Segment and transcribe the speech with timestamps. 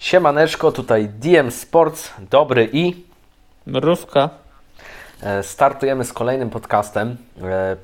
[0.00, 3.04] Siemaneczko, tutaj DM Sports, dobry i
[3.66, 4.30] Mrówka.
[5.22, 7.16] E, startujemy z kolejnym podcastem.
[7.42, 7.76] E,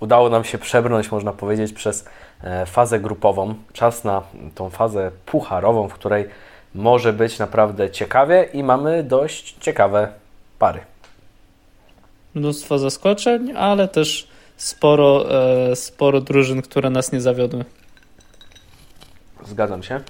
[0.00, 2.08] udało nam się przebrnąć, można powiedzieć, przez
[2.42, 3.54] e, fazę grupową.
[3.72, 4.22] Czas na
[4.54, 6.28] tą fazę pucharową, w której
[6.74, 10.08] może być naprawdę ciekawie i mamy dość ciekawe
[10.58, 10.80] pary.
[12.34, 15.24] Mnóstwo zaskoczeń, ale też sporo,
[15.74, 17.64] sporo drużyn, które nas nie zawiodły.
[19.44, 20.00] Zgadzam się.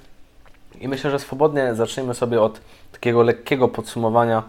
[0.81, 2.59] I myślę, że swobodnie zaczniemy sobie od
[2.91, 4.43] takiego lekkiego podsumowania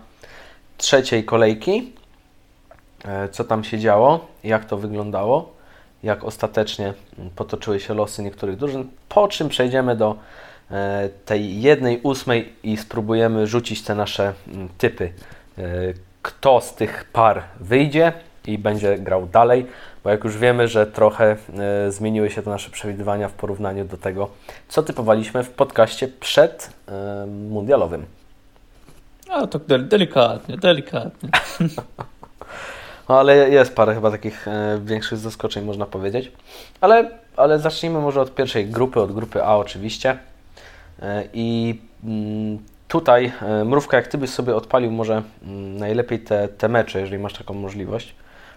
[0.78, 1.92] trzeciej kolejki.
[3.05, 5.52] E, co tam się działo, jak to wyglądało,
[6.02, 6.95] jak ostatecznie
[7.37, 10.16] potoczyły się losy niektórych drużyn, po czym przejdziemy do
[10.70, 14.32] e, tej jednej ósmej i spróbujemy rzucić te nasze
[14.79, 15.12] typy.
[15.59, 15.62] E,
[16.23, 18.12] kto z tych par wyjdzie
[18.46, 19.66] i będzie grał dalej,
[20.04, 21.36] bo jak już wiemy, że trochę
[21.86, 24.30] e, zmieniły się te nasze przewidywania w porównaniu do tego,
[24.68, 28.06] co typowaliśmy w podcaście przed e, mundialowym.
[29.30, 31.29] A to delikatnie, delikatnie.
[33.09, 36.32] No, ale jest parę chyba takich e, większych zaskoczeń, można powiedzieć.
[36.80, 40.18] Ale, ale zacznijmy może od pierwszej grupy, od grupy A oczywiście.
[41.32, 43.32] I mm, tutaj,
[43.64, 47.54] Mrówka, jak Ty byś sobie odpalił może mm, najlepiej te, te mecze, jeżeli masz taką
[47.54, 48.14] możliwość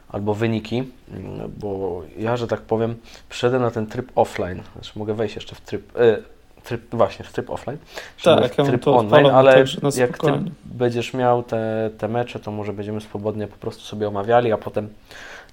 [0.09, 2.95] albo wyniki, mm, bo ja, że tak powiem,
[3.29, 4.61] przyszedłem na ten tryb offline.
[4.73, 6.17] Znaczy mogę wejść jeszcze w tryb, e,
[6.63, 7.77] tryb właśnie w tryb offline,
[8.23, 9.63] tak, w tryb online, ale
[9.97, 10.31] jak Ty
[10.65, 14.89] będziesz miał te, te mecze, to może będziemy swobodnie po prostu sobie omawiali, a potem,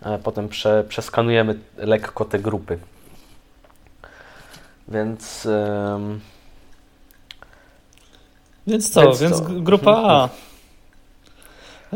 [0.02, 2.78] e, potem prze, przeskanujemy lekko te grupy.
[4.88, 5.48] Więc...
[8.66, 9.02] więc co?
[9.02, 10.28] Więc, więc grupa A.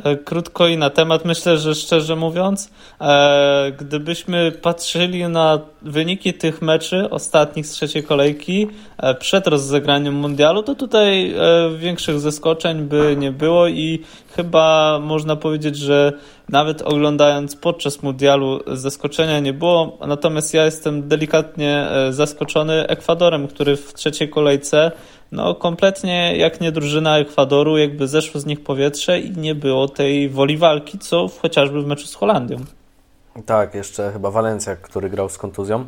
[0.05, 6.63] E, krótko i na temat, myślę, że szczerze mówiąc, e, gdybyśmy patrzyli na wyniki tych
[6.63, 11.35] meczy ostatnich z trzeciej kolejki e, przed rozegraniem mundialu, to tutaj
[11.79, 14.03] większych zaskoczeń by nie było i
[14.37, 16.13] chyba można powiedzieć, że
[16.49, 19.99] nawet oglądając podczas mundialu zaskoczenia nie było.
[20.07, 24.93] Natomiast ja jestem delikatnie zaskoczony Ekwadorem, który w trzeciej kolejce
[25.33, 30.29] no kompletnie jak nie drużyna Ekwadoru, jakby zeszło z nich powietrze i nie było tej
[30.29, 32.57] woli walki, co chociażby w meczu z Holandią.
[33.47, 35.87] Tak, jeszcze chyba Walencja, który grał z kontuzją,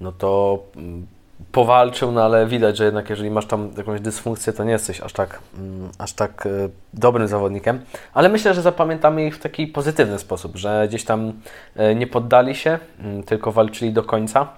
[0.00, 1.06] no to mm,
[1.52, 5.12] powalczył, no ale widać, że jednak jeżeli masz tam jakąś dysfunkcję, to nie jesteś aż
[5.12, 6.50] tak, mm, aż tak e,
[6.94, 7.80] dobrym zawodnikiem.
[8.14, 11.32] Ale myślę, że zapamiętamy ich w taki pozytywny sposób, że gdzieś tam
[11.76, 14.48] e, nie poddali się, mm, tylko walczyli do końca.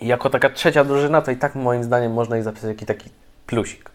[0.00, 3.10] I jako taka trzecia drużyna, to i tak moim zdaniem można ich zapisać jakiś taki
[3.46, 3.90] plusik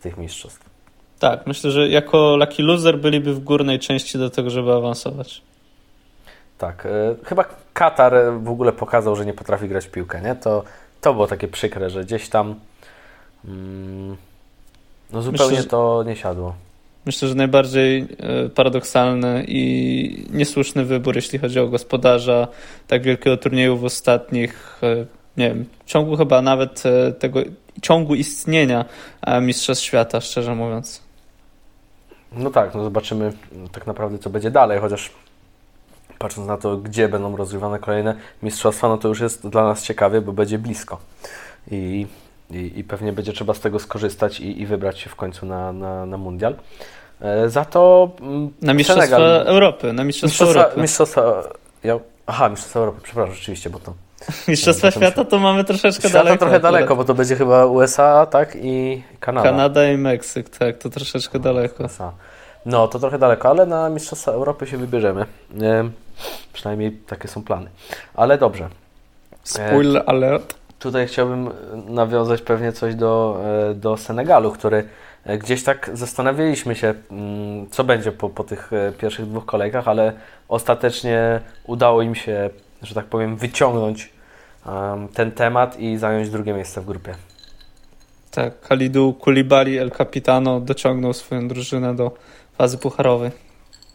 [0.00, 0.70] tych mistrzostw.
[1.18, 5.42] Tak, myślę, że jako lucky loser byliby w górnej części do tego, żeby awansować.
[6.58, 6.88] Tak, y,
[7.24, 7.44] chyba
[7.74, 10.34] Katar w ogóle pokazał, że nie potrafi grać w piłkę, nie?
[10.34, 10.64] To,
[11.00, 12.54] to było takie przykre, że gdzieś tam
[13.44, 14.16] mm,
[15.12, 16.54] no zupełnie myślę, to nie siadło.
[17.06, 22.48] Myślę, że najbardziej e, paradoksalny i niesłuszny wybór, jeśli chodzi o gospodarza
[22.88, 25.06] tak wielkiego turnieju w ostatnich, e,
[25.36, 27.40] nie wiem, ciągu chyba nawet e, tego
[27.82, 28.84] ciągu istnienia
[29.42, 31.02] Mistrzostw Świata, szczerze mówiąc.
[32.32, 33.32] No tak, no zobaczymy
[33.72, 35.10] tak naprawdę, co będzie dalej, chociaż
[36.24, 40.20] patrząc na to, gdzie będą rozgrywane kolejne mistrzostwa, no to już jest dla nas ciekawie,
[40.20, 40.98] bo będzie blisko.
[41.70, 42.06] I
[42.50, 45.72] i, i pewnie będzie trzeba z tego skorzystać i, i wybrać się w końcu na,
[45.72, 46.54] na, na mundial.
[47.20, 49.92] E, za to mm, na Mistrzostwa Senegal, Europy.
[49.92, 50.80] Na Mistrzostwa, mistrzostwa Europy.
[50.80, 51.22] Mistrzostwa,
[51.84, 53.94] ja, aha, Mistrzostwa Europy, przepraszam, rzeczywiście, bo to.
[54.48, 56.38] Mistrzostwa Świata to mamy troszeczkę Świata daleko.
[56.38, 58.56] trochę daleko, bo to będzie chyba USA, tak?
[58.56, 59.50] I Kanada.
[59.50, 61.84] Kanada i Meksyk, tak, to troszeczkę daleko.
[61.84, 62.12] USA.
[62.66, 65.26] No, to trochę daleko, ale na Mistrzostwa Europy się wybierzemy.
[66.52, 67.70] Przynajmniej takie są plany.
[68.14, 68.68] Ale dobrze.
[69.44, 70.54] Spoiler alert.
[70.78, 71.50] Tutaj chciałbym
[71.88, 74.88] nawiązać pewnie coś do, e, do Senegalu, który
[75.24, 79.88] e, gdzieś tak zastanawialiśmy się, mm, co będzie po, po tych e, pierwszych dwóch kolejkach,
[79.88, 80.12] ale
[80.48, 82.50] ostatecznie udało im się,
[82.82, 84.14] że tak powiem, wyciągnąć
[85.14, 87.14] ten temat i zająć drugie miejsce w grupie.
[88.30, 92.10] Tak, Khalidou Koulibaly, El Capitano dociągnął swoją drużynę do
[92.58, 93.30] fazy pucharowej.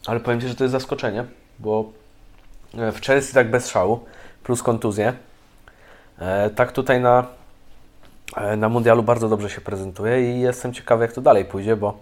[0.06, 1.24] Ale powiem Ci, że to jest zaskoczenie,
[1.58, 1.92] bo
[2.74, 4.04] w Chelsea tak bez szału,
[4.42, 5.12] plus kontuzje,
[6.20, 7.26] E, tak tutaj na,
[8.36, 11.98] e, na mundialu bardzo dobrze się prezentuje i jestem ciekawy, jak to dalej pójdzie, bo,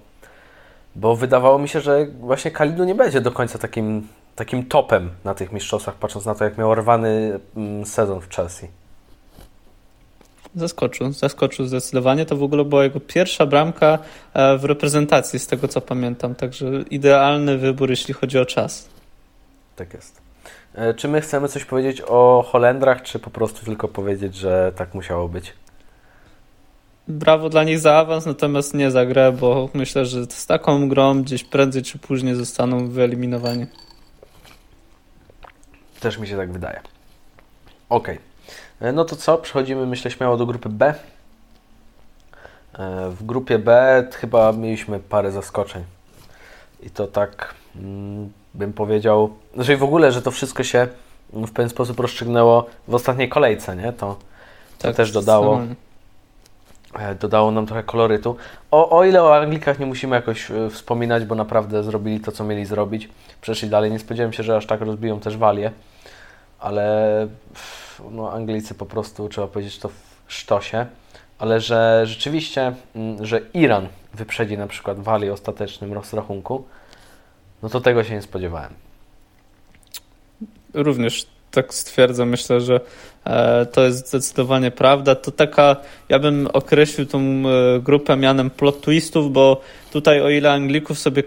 [0.96, 5.34] bo wydawało mi się, że właśnie Kalidu nie będzie do końca takim, takim topem na
[5.34, 8.66] tych mistrzostwach, patrząc na to, jak miał rwany mm, sezon w Chelsea.
[10.54, 12.26] Zaskoczył, zaskoczył zdecydowanie.
[12.26, 13.98] To w ogóle była jego pierwsza bramka
[14.34, 16.34] e, w reprezentacji, z tego co pamiętam.
[16.34, 18.88] Także idealny wybór, jeśli chodzi o czas.
[19.76, 20.27] Tak jest.
[20.78, 24.94] E, czy my chcemy coś powiedzieć o Holendrach, czy po prostu tylko powiedzieć, że tak
[24.94, 25.52] musiało być?
[27.08, 31.22] brawo dla nich za awans, natomiast nie za grę, bo myślę, że z taką grą
[31.22, 33.66] gdzieś prędzej czy później zostaną wyeliminowani.
[36.00, 36.80] Też mi się tak wydaje.
[37.88, 38.08] Ok.
[38.94, 39.38] No to co?
[39.38, 40.94] Przechodzimy, myślę, śmiało do grupy B.
[42.78, 45.84] E, w grupie B chyba mieliśmy parę zaskoczeń.
[46.82, 50.88] I to tak mm, bym powiedział, że w ogóle, że to wszystko się
[51.32, 53.92] w pewien sposób rozstrzygnęło w ostatniej kolejce, nie?
[53.92, 54.16] To,
[54.78, 55.60] to tak, też dodało,
[56.94, 58.36] e, dodało nam trochę kolorytu.
[58.70, 62.44] O, o ile o Anglikach nie musimy jakoś e, wspominać, bo naprawdę zrobili to, co
[62.44, 63.08] mieli zrobić.
[63.40, 63.90] Przeszli dalej.
[63.90, 65.70] Nie spodziewałem się, że aż tak rozbiją też walię,
[66.58, 67.28] ale
[68.10, 69.94] no, Anglicy po prostu, trzeba powiedzieć, to w
[70.28, 70.86] sztosie.
[71.38, 76.64] Ale że rzeczywiście, mm, że Iran wyprzedzi na przykład wali ostatecznym rozrachunku,
[77.62, 78.74] no to tego się nie spodziewałem.
[80.74, 82.28] Również tak stwierdzam.
[82.28, 82.80] Myślę, że
[83.24, 85.14] e, to jest zdecydowanie prawda.
[85.14, 85.76] To taka,
[86.08, 89.60] ja bym określił tą e, grupę mianem plot twistów, bo
[89.92, 91.22] tutaj o ile Anglików sobie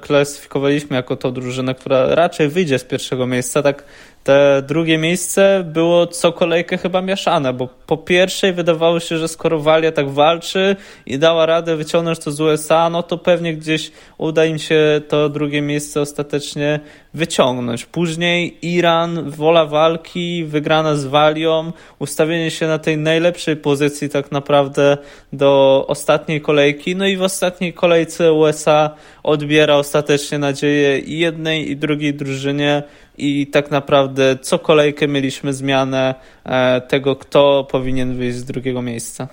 [0.00, 3.84] klasyfikowaliśmy jako tą drużynę, która raczej wyjdzie z pierwszego miejsca, tak
[4.24, 9.60] te drugie miejsce było co kolejkę chyba mieszane, bo po pierwszej wydawało się, że skoro
[9.60, 14.44] Walia tak walczy i dała radę wyciągnąć to z USA, no to pewnie gdzieś uda
[14.44, 16.80] im się to drugie miejsce ostatecznie
[17.14, 17.86] wyciągnąć.
[17.86, 24.98] Później Iran, wola walki, wygrana z Walią, ustawienie się na tej najlepszej pozycji tak naprawdę
[25.32, 27.87] do ostatniej kolejki, no i w ostatniej kolejce
[28.32, 32.82] USA odbiera ostatecznie nadzieję i jednej i drugiej drużynie
[33.18, 36.14] i tak naprawdę co kolejkę mieliśmy zmianę
[36.44, 39.28] e, tego, kto powinien wyjść z drugiego miejsca.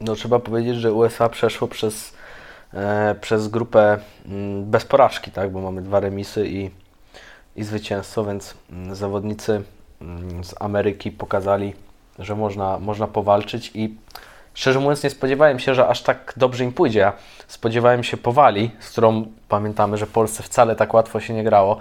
[0.00, 2.12] No trzeba powiedzieć, że USA przeszło przez,
[2.74, 5.52] e, przez grupę mm, bez porażki, tak?
[5.52, 6.70] bo mamy dwa remisy i,
[7.56, 9.62] i zwycięstwo, więc mm, zawodnicy
[10.02, 11.74] mm, z Ameryki pokazali,
[12.18, 13.94] że można, można powalczyć i
[14.58, 16.98] szczerze mówiąc nie spodziewałem się, że aż tak dobrze im pójdzie.
[16.98, 17.12] Ja
[17.48, 21.78] spodziewałem się powali, z którą pamiętamy, że Polsce wcale tak łatwo się nie grało.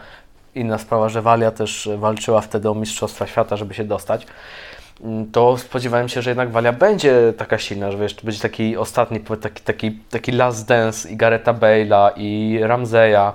[0.56, 4.28] Inna sprawa, że Walia też walczyła wtedy o Mistrzostwa Świata, żeby się dostać.
[5.02, 8.78] Mm, to spodziewałem się, że jednak Walia będzie taka silna, że wiesz, to będzie taki
[8.78, 13.34] ostatni, taki, taki, taki last dance i Gareta Bale'a i Ramzeya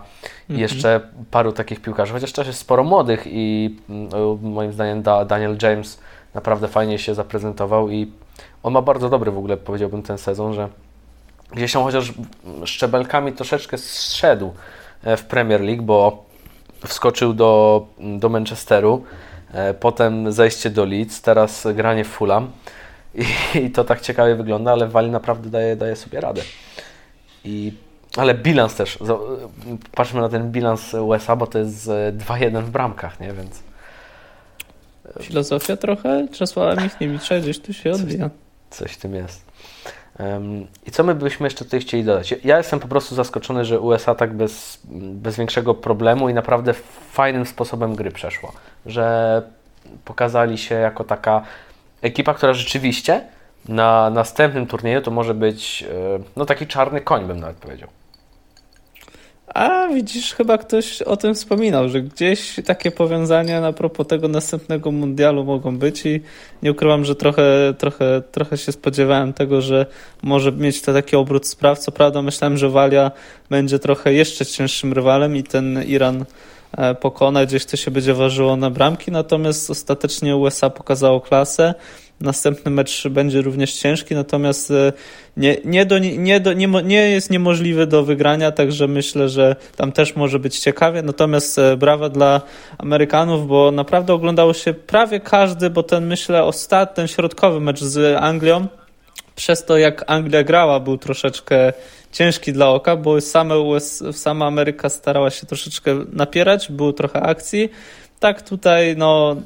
[0.49, 0.61] i mhm.
[0.61, 1.01] jeszcze
[1.31, 6.01] paru takich piłkarzy, chociaż też jest sporo młodych i mm, moim zdaniem Daniel James
[6.35, 8.22] naprawdę fajnie się zaprezentował i
[8.63, 10.69] on ma bardzo dobry w ogóle, powiedziałbym, ten sezon, że
[11.53, 12.13] gdzieś tam chociaż
[12.65, 14.53] szczebelkami troszeczkę zszedł
[15.05, 16.25] e, w Premier League, bo
[16.87, 19.05] wskoczył do, do Manchesteru,
[19.53, 22.51] e, potem zejście do Leeds, teraz granie w Fulham
[23.15, 23.25] i,
[23.59, 26.43] i to tak ciekawie wygląda, ale Wali naprawdę daje, daje sobie radę.
[27.45, 27.73] I,
[28.17, 28.99] ale bilans też,
[29.93, 33.63] patrzmy na ten bilans USA, bo to jest 2-1 w bramkach, nie, więc...
[35.21, 38.31] Filozofia trochę Czesława Michniewicza gdzieś tu się odbija.
[38.73, 39.53] Coś, w tym jest.
[40.87, 42.35] I co my byśmy jeszcze tutaj chcieli dodać?
[42.45, 46.75] Ja jestem po prostu zaskoczony, że USA tak bez, bez większego problemu i naprawdę
[47.13, 48.53] fajnym sposobem gry przeszło.
[48.87, 49.43] Że
[50.05, 51.43] pokazali się jako taka
[52.03, 53.21] ekipa, która rzeczywiście
[53.69, 57.89] na następnym turnieju to może być e, no taki czarny koń, bym nawet powiedział.
[59.47, 64.91] A widzisz, chyba ktoś o tym wspominał, że gdzieś takie powiązania na propos tego następnego
[64.91, 66.21] mundialu mogą być i
[66.63, 69.87] nie ukrywam, że trochę, trochę, trochę się spodziewałem tego, że
[70.23, 71.79] może mieć to taki obrót spraw.
[71.79, 73.11] Co prawda myślałem, że Walia
[73.51, 76.25] będzie trochę jeszcze cięższym rywalem i ten Iran
[76.77, 81.75] e, pokona, gdzieś to się będzie ważyło na bramki, natomiast ostatecznie USA pokazało klasę.
[82.21, 84.93] Następny mecz będzie również ciężki, natomiast e,
[85.37, 89.93] nie, nie, do, nie, do, nie, nie jest niemożliwy do wygrania, także myślę, że tam
[89.93, 91.03] też może być ciekawie.
[91.03, 92.41] Natomiast e, brawa dla
[92.79, 98.23] Amerykanów, bo naprawdę oglądało się prawie każdy, bo ten myślę ostatni, ten środkowy mecz z
[98.23, 98.67] Anglią,
[99.35, 101.73] przez to jak Anglia grała, był troszeczkę
[102.13, 107.69] ciężki dla oka, bo same US, sama Ameryka starała się troszeczkę napierać, było trochę akcji.
[108.21, 109.37] Tak tutaj, no,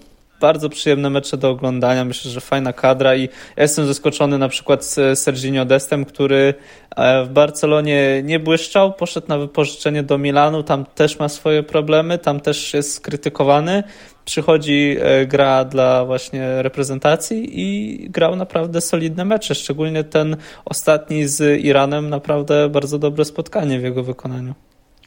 [0.41, 2.05] bardzo przyjemne mecze do oglądania.
[2.05, 3.23] Myślę, że fajna kadra i
[3.57, 6.55] ja jestem zaskoczony na przykład z Serginio Destem, który
[6.97, 12.19] e, w Barcelonie nie błyszczał, poszedł na wypożyczenie do Milanu, tam też ma swoje problemy,
[12.19, 13.83] tam też jest skrytykowany.
[14.25, 21.61] Przychodzi, e, gra dla właśnie reprezentacji i grał naprawdę solidne mecze, szczególnie ten ostatni z
[21.61, 24.55] Iranem, naprawdę bardzo dobre spotkanie w jego wykonaniu.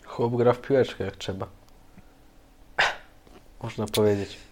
[0.05, 1.47] Chłop gra w piłeczkę jak trzeba.
[3.63, 4.48] Można powiedzieć.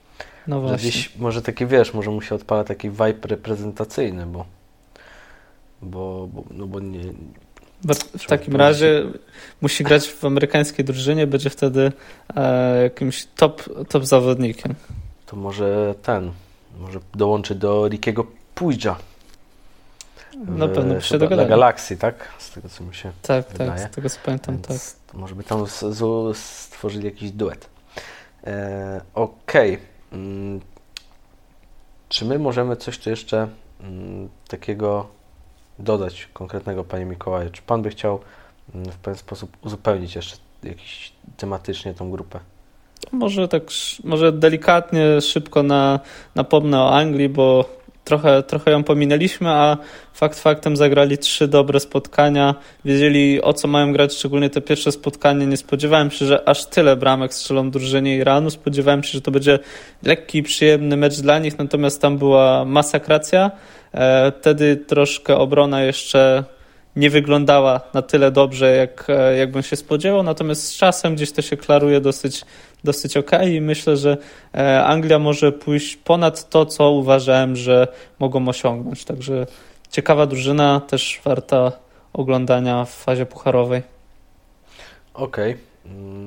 [0.47, 0.91] No właśnie.
[1.19, 4.45] Może taki, wiesz, może mu się odpala taki vibe reprezentacyjny, bo
[5.81, 7.03] bo, bo no bo nie...
[8.17, 9.03] W takim razie
[9.61, 11.91] musi grać w amerykańskiej drużynie, będzie wtedy
[12.35, 14.75] e, jakimś top, top zawodnikiem.
[15.25, 16.31] To może ten,
[16.79, 18.95] może dołączy do Rickiego Pujja.
[20.45, 21.17] Na pewno by się.
[21.17, 22.27] Dla Galaxy, tak?
[22.37, 23.71] Z tego co mi się Tak, wydaje.
[23.71, 25.15] tak, z tego co pamiętam, Więc tak.
[25.15, 27.69] Może by tam z, z, stworzyli jakiś duet.
[28.43, 29.73] E, Okej.
[29.73, 29.86] Okay.
[32.09, 33.47] Czy my możemy coś tu jeszcze
[33.81, 35.07] mm, takiego
[35.79, 37.49] dodać konkretnego, Panie Mikołaju?
[37.49, 38.19] Czy Pan by chciał
[38.75, 42.39] mm, w pewien sposób uzupełnić jeszcze jakiś tematycznie tą grupę?
[43.11, 43.63] Może tak,
[44.03, 45.99] może delikatnie, szybko na,
[46.35, 47.76] napomnę o Anglii, bo
[48.07, 49.77] trochę, trochę ją pominęliśmy, a
[50.13, 52.55] fakt faktem zagrali trzy dobre spotkania.
[52.85, 55.47] Wiedzieli o co mają grać, szczególnie te pierwsze spotkanie.
[55.47, 58.49] Nie spodziewałem się, że aż tyle bramek strzelą drużynie Iranu.
[58.49, 59.59] Spodziewałem się, że to będzie
[60.03, 63.51] lekki, przyjemny mecz dla nich, natomiast tam była masakracja.
[63.93, 66.43] E, wtedy troszkę obrona jeszcze
[66.97, 71.31] nie wyglądała na tyle dobrze, jak, e, jak bym się spodziewał, natomiast z czasem gdzieś
[71.31, 72.45] to się klaruje dosyć,
[72.83, 74.17] dosyć ok i myślę, że
[74.53, 77.87] e, Anglia może pójść ponad to, co uważałem, że
[78.19, 79.05] mogą osiągnąć.
[79.05, 79.47] Także
[79.91, 81.71] ciekawa drużyna, też warta
[82.13, 83.81] oglądania w fazie pucharowej.
[85.13, 85.51] Okej.
[85.51, 85.67] Okay.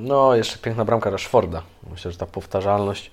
[0.01, 1.63] No, jeszcze piękna bramka Rashforda.
[1.91, 3.11] Myślę, że ta powtarzalność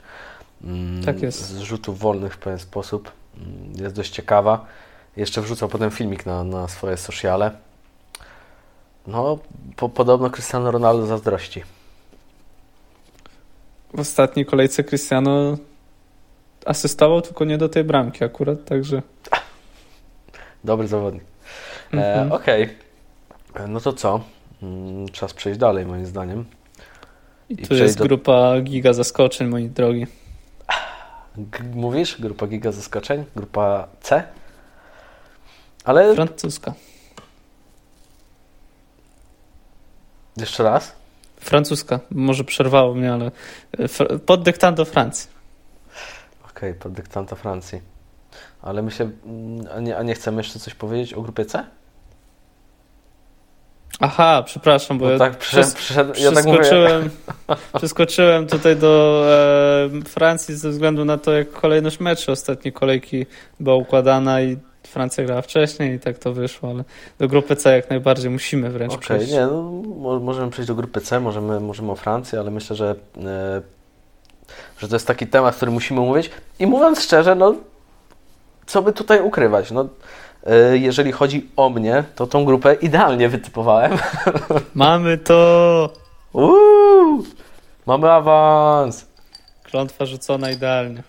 [0.64, 1.40] mm, tak jest.
[1.40, 4.66] z rzutów wolnych w pewien sposób mm, jest dość ciekawa.
[5.18, 7.52] Jeszcze wrzucał potem filmik na, na swoje sociale.
[9.08, 9.40] No,
[9.76, 11.64] po, podobno Cristiano Ronaldo zazdrości.
[13.94, 15.58] W ostatniej kolejce Cristiano
[16.66, 19.02] asystował, tylko nie do tej bramki akurat, także...
[20.64, 21.24] Dobry zawodnik.
[21.94, 22.32] E, mhm.
[22.32, 22.70] Okej.
[23.52, 23.68] Okay.
[23.68, 24.22] No to co?
[24.64, 26.46] Mm, czas przejść dalej, moim zdaniem.
[27.50, 28.04] I, I tu jest do...
[28.04, 30.08] grupa giga zaskoczeń, moi drogi.
[31.38, 32.22] G mówisz?
[32.22, 33.26] Grupa giga zaskoczeń?
[33.36, 34.24] Grupa C?
[35.88, 36.16] Ale...
[36.16, 36.74] Francuska.
[40.38, 40.96] Jeszcze raz?
[41.40, 42.00] Francuska.
[42.12, 43.32] Może przerwało mnie, ale
[43.78, 45.30] e, pod dyktando Francji.
[46.40, 47.82] Okej, okay, pod dyktando Francji.
[48.62, 49.04] Ale my się...
[49.26, 51.66] Mm, a nie, a nie chcemy jeszcze coś powiedzieć o grupie C?
[54.00, 57.10] Aha, przepraszam, bo no ja, tak, ja przeskoczyłem,
[57.48, 59.24] tak przeskoczyłem tutaj do
[59.96, 63.26] e, Francji ze względu na to, jak kolejność meczy ostatniej kolejki
[63.60, 66.84] była układana i Francja grała wcześniej i tak to wyszło, ale
[67.20, 69.32] do grupy C jak najbardziej musimy wręcz okay, przejść.
[69.32, 73.62] Nie, no, możemy przejść do grupy C, możemy, możemy o Francji, ale myślę, że, e,
[74.80, 76.32] że to jest taki temat, który musimy mówić.
[76.60, 77.56] I mówiąc szczerze, no
[78.66, 79.72] co by tutaj ukrywać?
[79.72, 79.88] No,
[80.46, 83.98] e, jeżeli chodzi o mnie, to tą grupę idealnie wytypowałem.
[84.76, 85.94] Mamy to!
[86.34, 87.24] Uuu,
[87.86, 89.08] mamy awans!
[89.64, 91.04] Klątwa rzucona idealnie.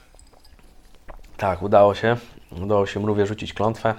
[1.37, 2.16] Tak, udało się
[2.62, 3.95] udało się mrówie rzucić klątwę.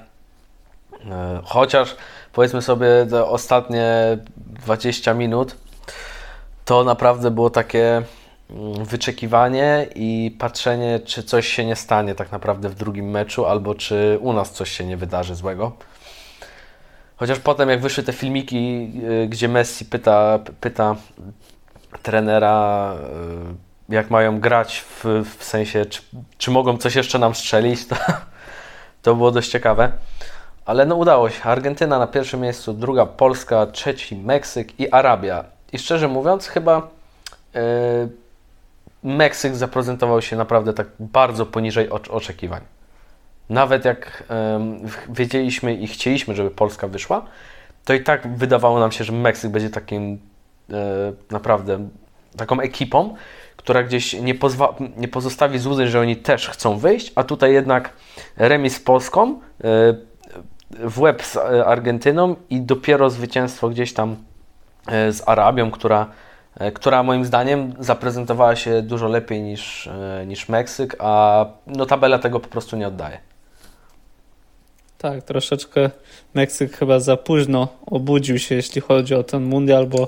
[1.06, 1.96] E, chociaż
[2.34, 5.56] powiedzmy sobie te ostatnie 20 minut
[6.66, 8.02] to naprawdę było takie
[8.50, 13.76] mm, wyczekiwanie i patrzenie, czy coś się nie stanie tak naprawdę w drugim meczu, albo
[13.76, 15.72] czy u nas coś się nie wydarzy złego.
[17.18, 18.92] Chociaż potem, jak wyszły te filmiki,
[19.24, 20.96] e, gdzie Messi pyta, pyta
[22.04, 22.96] trenera,
[23.90, 25.06] e, jak mają grać, w,
[25.38, 26.02] w sensie, czy,
[26.38, 27.96] czy mogą coś jeszcze nam strzelić, to,
[29.02, 29.92] to było dość ciekawe.
[30.66, 31.44] Ale no udało się.
[31.44, 35.44] Argentyna na pierwszym miejscu, druga Polska, trzeci Meksyk i Arabia.
[35.74, 36.88] I szczerze mówiąc, chyba
[37.54, 37.62] yy,
[39.04, 42.62] Meksyk zaprezentował się naprawdę tak bardzo poniżej oczekiwań.
[43.50, 44.24] Nawet jak
[44.80, 47.26] yy, wiedzieliśmy i chcieliśmy, żeby Polska wyszła,
[47.86, 50.20] to i tak wydawało nam się, że Meksyk będzie takim
[50.70, 50.78] yy,
[51.32, 51.90] naprawdę
[52.38, 53.16] taką ekipą,
[53.60, 54.36] która gdzieś nie,
[54.98, 57.94] nie pozostawi złudzeń, że oni też chcą wyjść, a tutaj jednak
[58.38, 59.96] remis z Polską, e,
[60.80, 64.16] w łeb z Argentyną i dopiero zwycięstwo gdzieś tam
[64.88, 66.08] e, z Arabią, która,
[66.60, 69.90] e, która moim zdaniem zaprezentowała się dużo lepiej niż,
[70.28, 73.18] niż Meksyk, a no tabela tego po prostu nie oddaje.
[74.98, 75.90] Tak, troszeczkę
[76.34, 80.08] Meksyk chyba za późno obudził się, jeśli chodzi o ten mundial, bo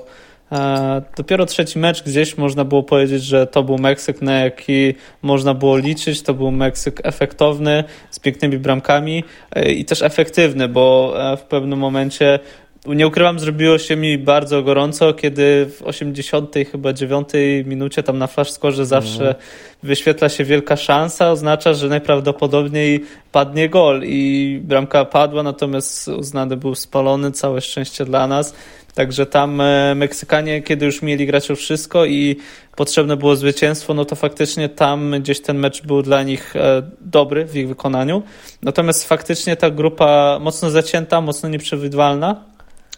[1.16, 5.76] dopiero trzeci mecz gdzieś można było powiedzieć, że to był Meksyk, na jaki można było
[5.76, 6.22] liczyć.
[6.22, 11.78] To był Meksyk efektowny, z pięknymi bramkami e, i też efektywny, bo e, w pewnym
[11.78, 12.38] momencie
[12.86, 17.28] nie ukrywam, zrobiło się mi bardzo gorąco, kiedy w 80 chyba 9
[17.64, 19.34] minucie tam na flash score zawsze mm.
[19.82, 26.74] wyświetla się wielka szansa, oznacza, że najprawdopodobniej padnie gol i bramka padła, natomiast uznany był
[26.74, 28.54] spalony, całe szczęście dla nas.
[28.94, 32.36] Także tam e, Meksykanie, kiedy już mieli grać o wszystko i
[32.76, 37.44] potrzebne było zwycięstwo, no to faktycznie tam gdzieś ten mecz był dla nich e, dobry
[37.44, 38.22] w ich wykonaniu.
[38.62, 42.44] Natomiast faktycznie ta grupa mocno zacięta, mocno nieprzewidywalna.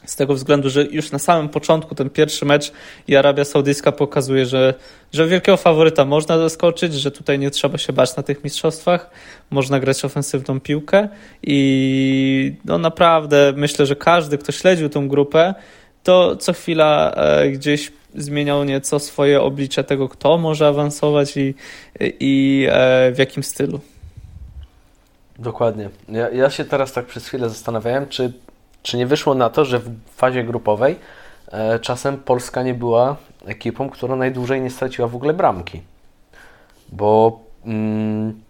[0.07, 2.73] z tego względu, że już na samym początku ten pierwszy mecz
[3.09, 4.75] i Arabia Saudyjska pokazuje, że,
[5.13, 9.11] że wielkiego faworyta można zaskoczyć, że tutaj nie trzeba się bać na tych mistrzostwach,
[9.51, 11.09] można grać ofensywną piłkę
[11.43, 15.55] i no naprawdę myślę, że każdy, kto śledził tą grupę,
[16.05, 21.55] to co chwila e, gdzieś zmieniał nieco swoje oblicze tego, kto może awansować i,
[22.01, 23.81] i e, w jakim stylu.
[25.39, 25.91] Dokładnie.
[26.09, 28.33] Ja, ja się teraz tak przez chwilę zastanawiałem, czy
[28.85, 30.97] czy nie wyszło na to, że w fazie grupowej
[31.53, 35.83] e, czasem Polska nie była ekipą, która najdłużej nie straciła w ogóle bramki?
[36.89, 38.41] Bo mm,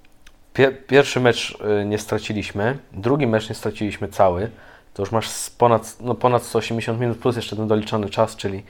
[0.54, 4.50] pier pierwszy mecz e, nie straciliśmy, drugi mecz nie straciliśmy cały.
[4.94, 8.64] To już masz ponad, no ponad 180 minut plus jeszcze ten doliczony czas, czyli,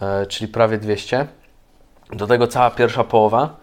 [0.00, 1.26] e, czyli prawie 200.
[2.12, 3.56] Do tego cała pierwsza połowa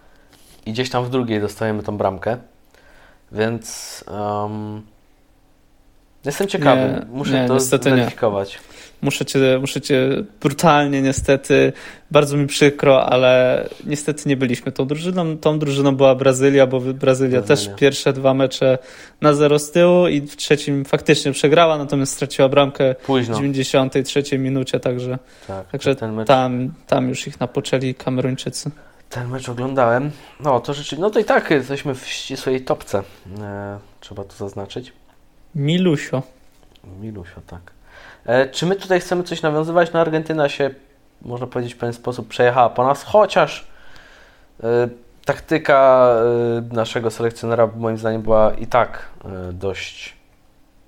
[0.66, 2.38] i gdzieś tam w drugiej dostajemy tą bramkę.
[3.32, 4.82] Więc um,
[6.26, 8.60] Jestem ciekawy, nie, muszę nie, to zweryfikować.
[9.04, 10.10] Muszę cię, muszę cię
[10.42, 11.74] brutalnie, niestety,
[12.12, 15.38] bardzo mi przykro, ale niestety nie byliśmy tą drużyną.
[15.38, 16.94] Tą drużyną była Brazylia, bo Brazylia,
[17.42, 17.42] Brazylia.
[17.42, 18.78] też pierwsze dwa mecze
[19.22, 23.36] na zero z tyłu i w trzecim faktycznie przegrała, natomiast straciła bramkę Późno.
[23.36, 26.28] w 93 minucie, także, tak, także mecz...
[26.28, 28.72] tam, tam już ich napoczęli Kameruńczycy.
[29.10, 30.12] Ten mecz oglądałem.
[30.40, 33.04] No to rzeczywiście, no to i tak jesteśmy w ścisłej topce.
[33.42, 34.94] E, trzeba to zaznaczyć.
[35.56, 36.24] Milusio.
[37.02, 37.72] Milusio, tak.
[38.26, 39.94] E, czy my tutaj chcemy coś nawiązywać?
[39.94, 40.70] No Argentyna się,
[41.22, 43.68] można powiedzieć w pewien sposób, przejechała po nas, chociaż
[44.64, 44.90] e,
[45.26, 46.10] taktyka
[46.70, 49.08] e, naszego selekcjonera moim zdaniem była i tak
[49.54, 50.16] dość,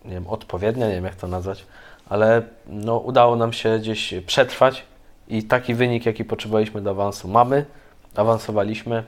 [0.05, 1.65] nie wiem, odpowiednia, nie wiem jak to nazwać,
[2.09, 4.83] ale no, udało nam się gdzieś przetrwać
[5.27, 7.65] i taki wynik, jaki potrzebowaliśmy do awansu mamy,
[8.15, 9.03] awansowaliśmy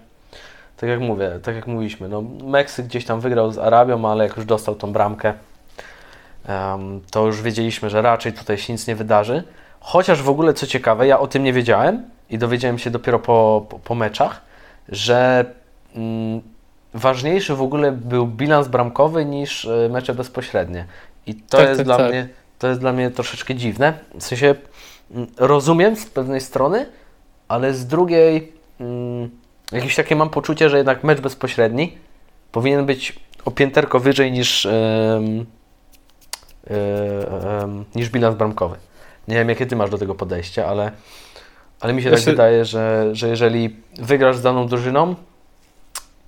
[0.77, 4.37] tak jak mówię, tak jak mówiliśmy, no Meksyk gdzieś tam wygrał z Arabią, ale jak
[4.37, 5.33] już dostał tą bramkę,
[7.11, 9.43] to już wiedzieliśmy, że raczej tutaj się nic nie wydarzy.
[9.79, 13.65] Chociaż w ogóle co ciekawe, ja o tym nie wiedziałem i dowiedziałem się dopiero po,
[13.69, 14.41] po, po meczach,
[14.89, 15.45] że
[15.95, 16.41] mm,
[16.93, 20.85] ważniejszy w ogóle był bilans bramkowy niż e, mecze bezpośrednie.
[21.25, 22.09] I to, tak, jest, tak, dla tak.
[22.09, 22.27] Mnie,
[22.59, 23.93] to jest dla mnie troszeczkę dziwne.
[24.19, 24.55] W sensie
[25.11, 26.85] mm, rozumiem z pewnej strony,
[27.47, 28.53] ale z drugiej.
[28.79, 29.29] Mm,
[29.71, 31.97] jakieś takie mam poczucie, że jednak mecz bezpośredni
[32.51, 35.45] powinien być o pięterko wyżej niż, yy, yy,
[37.95, 38.75] niż bilans bramkowy.
[39.27, 40.91] Nie wiem, jakie ty masz do tego podejście, ale,
[41.79, 45.15] ale mi się tak wydaje, że, że jeżeli wygrasz z daną drużyną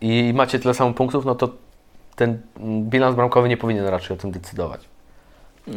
[0.01, 1.49] i macie tyle samo punktów, no to
[2.15, 2.41] ten
[2.81, 4.81] bilans bramkowy nie powinien raczej o tym decydować.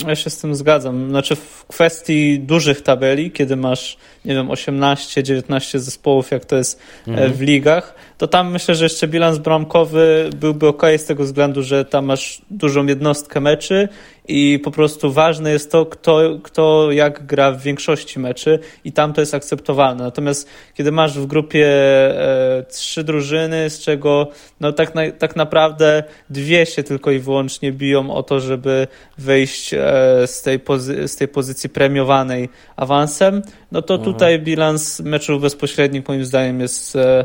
[0.08, 1.10] Ja się z tym zgadzam.
[1.10, 7.10] Znaczy w kwestii dużych tabeli, kiedy masz, nie wiem, 18-19 zespołów, jak to jest e,
[7.10, 7.32] mhm.
[7.32, 11.84] w ligach, to tam myślę, że jeszcze bilans bramkowy byłby ok z tego względu, że
[11.84, 13.88] tam masz dużą jednostkę meczy
[14.28, 19.12] i po prostu ważne jest to, kto, kto jak gra w większości meczy i tam
[19.12, 20.04] to jest akceptowalne.
[20.04, 24.28] Natomiast kiedy masz w grupie e, trzy drużyny, z czego
[24.60, 28.86] no tak, na, tak naprawdę dwie się tylko i wyłącznie biją o to, żeby
[29.18, 29.78] wyjść e,
[30.26, 34.12] z, tej pozy- z tej pozycji premiowanej awansem, no to mhm.
[34.12, 37.24] tutaj bilans meczów bezpośrednich moim zdaniem jest e,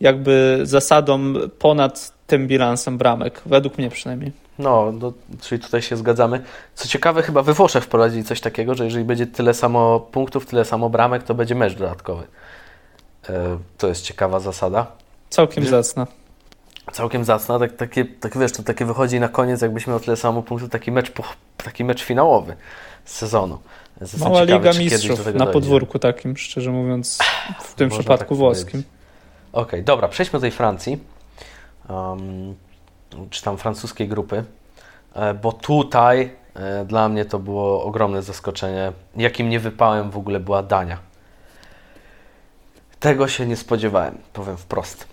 [0.00, 4.47] jakby zasadą ponad tym bilansem bramek, według mnie przynajmniej.
[4.58, 6.42] No, do, czyli tutaj się zgadzamy.
[6.74, 10.64] Co ciekawe, chyba we Włoszech wprowadzili coś takiego, że jeżeli będzie tyle samo punktów, tyle
[10.64, 12.26] samo bramek, to będzie mecz dodatkowy.
[13.28, 14.86] E, to jest ciekawa zasada.
[15.30, 16.06] Całkiem zacna.
[16.92, 17.58] Całkiem zacna.
[17.58, 20.92] Tak, takie, tak wiesz, to takie wychodzi na koniec, jakbyśmy miał tyle samo punktów, taki
[20.92, 21.12] mecz,
[21.56, 22.56] taki mecz finałowy
[23.04, 23.58] sezonu.
[24.18, 25.52] Mała ciekawy, Liga Mistrzów na dojdzie.
[25.52, 27.18] podwórku takim, szczerze mówiąc,
[27.60, 28.82] w tym Można przypadku tak włoskim.
[29.52, 30.98] Okej, okay, dobra, przejdźmy do tej Francji.
[31.88, 32.54] Um,
[33.30, 34.44] czy tam francuskiej grupy,
[35.14, 40.40] e, bo tutaj e, dla mnie to było ogromne zaskoczenie, jakim nie wypałem w ogóle
[40.40, 40.98] była Dania.
[43.00, 45.06] Tego się nie spodziewałem, powiem wprost.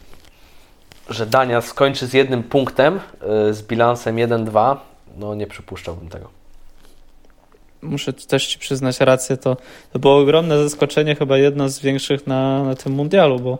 [1.10, 4.77] Że Dania skończy z jednym punktem, e, z bilansem 1-2,
[5.17, 6.29] no nie przypuszczałbym tego.
[7.81, 9.58] Muszę też Ci przyznać rację, to,
[9.93, 13.58] to było ogromne zaskoczenie, chyba jedno z większych na, na tym mundialu, bo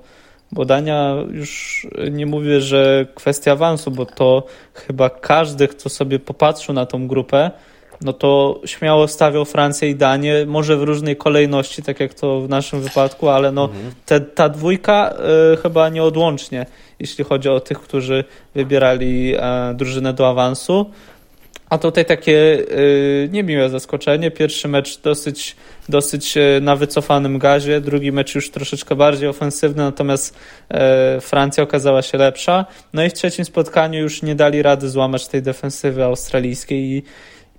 [0.52, 6.76] bo Dania już nie mówię, że kwestia awansu, bo to chyba każdy, kto sobie popatrzył
[6.76, 7.52] na tą grupę,
[8.02, 12.50] no to śmiało stawiał Francję i Danię, może w różnej kolejności, tak jak to w
[12.50, 13.92] naszym wypadku, ale no mhm.
[14.06, 15.14] te, ta dwójka
[15.54, 16.66] y, chyba nieodłącznie,
[17.00, 18.24] jeśli chodzi o tych, którzy
[18.56, 19.40] wybierali y,
[19.74, 20.86] drużynę do awansu.
[21.76, 24.32] A tutaj takie y, niemiłe zaskoczenie.
[24.32, 25.56] Pierwszy mecz dosyć,
[25.90, 30.36] dosyć e, na wycofanym gazie, drugi mecz już troszeczkę bardziej ofensywny, natomiast
[31.18, 32.66] y, Francja okazała się lepsza.
[32.94, 37.04] No i w trzecim spotkaniu już nie dali rady złamać tej defensywy australijskiej i,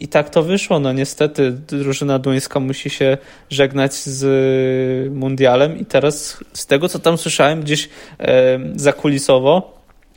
[0.01, 0.79] i tak to wyszło.
[0.79, 3.19] No niestety drużyna duńska musi się
[3.51, 9.76] żegnać z mundialem i teraz z tego, co tam słyszałem gdzieś e, zakulisowo,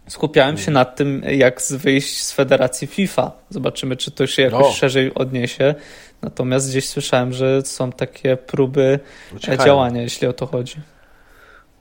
[0.09, 3.31] skupiałem się nad tym, jak wyjść z federacji FIFA.
[3.49, 4.71] Zobaczymy, czy to się jakoś o.
[4.71, 5.75] szerzej odniesie.
[6.21, 8.99] Natomiast gdzieś słyszałem, że są takie próby
[9.35, 9.65] Uciekają.
[9.65, 10.75] działania, jeśli o to chodzi.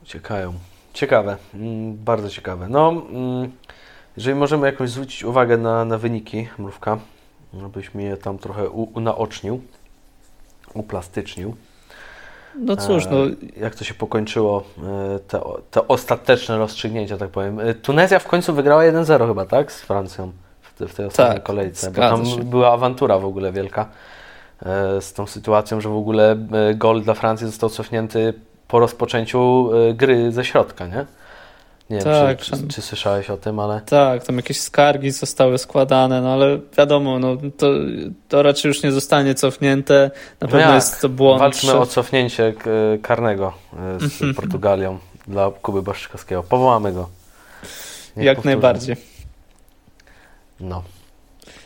[0.03, 0.55] Uciekają.
[0.95, 2.69] Ciekawe, mm, bardzo ciekawe.
[2.69, 3.53] No, mm,
[4.17, 6.99] jeżeli możemy jakoś zwrócić uwagę na, na wyniki, mrówka,
[7.65, 9.63] abyś mnie tam trochę u, unaocznił,
[10.75, 11.57] uplastycznił.
[12.55, 13.27] No cóż, no.
[13.27, 13.31] E,
[13.61, 14.63] jak to się pokończyło,
[15.15, 17.61] e, te, te ostateczne rozstrzygnięcia, tak powiem.
[17.61, 19.73] E, Tunezja w końcu wygrała 1-0 chyba, tak?
[19.73, 22.45] Z Francją w, te, w tej ostatniej tak, kolejce, bo tam się.
[22.45, 23.89] była awantura w ogóle wielka
[25.01, 26.37] z tą sytuacją, że w ogóle
[26.75, 28.35] gol dla Francji został cofnięty
[28.69, 31.07] po rozpoczęciu gry ze środka, nie?
[31.91, 33.81] Nie tak, wiem, czy, czy, czy, słyszałeś o tym, ale...
[33.81, 37.71] Tak, tam jakieś skargi zostały składane, no ale wiadomo, no to,
[38.29, 40.11] to raczej już nie zostanie cofnięte.
[40.41, 40.75] Na no pewno jak?
[40.75, 41.41] jest to błąd.
[41.41, 42.55] Walczmy o cofnięcie
[43.03, 44.99] karnego e, z Portugalią
[45.29, 46.43] dla Kuby Baszczykowskiego.
[46.43, 47.09] Powołamy go.
[48.17, 48.55] Niech jak powtórzy.
[48.55, 48.97] najbardziej.
[50.61, 50.83] No.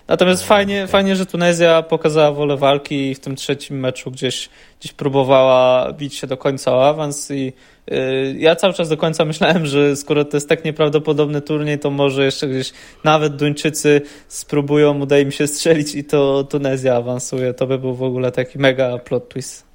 [0.09, 0.89] Natomiast fajnie, okay.
[0.89, 4.49] fajnie, że Tunezja pokazała wolę walki i w tym trzecim meczu gdzieś,
[4.81, 7.53] gdzieś próbowała bić się do końca o awans i
[7.87, 11.91] yy, ja cały czas do końca myślałem, że skoro to jest tak nieprawdopodobny turniej, to
[11.91, 12.73] może jeszcze gdzieś
[13.05, 17.55] nawet Duńczycy spróbują, uda im się strzelić i to Tunezja awansuje.
[17.55, 19.73] To by był w ogóle taki mega plot twist.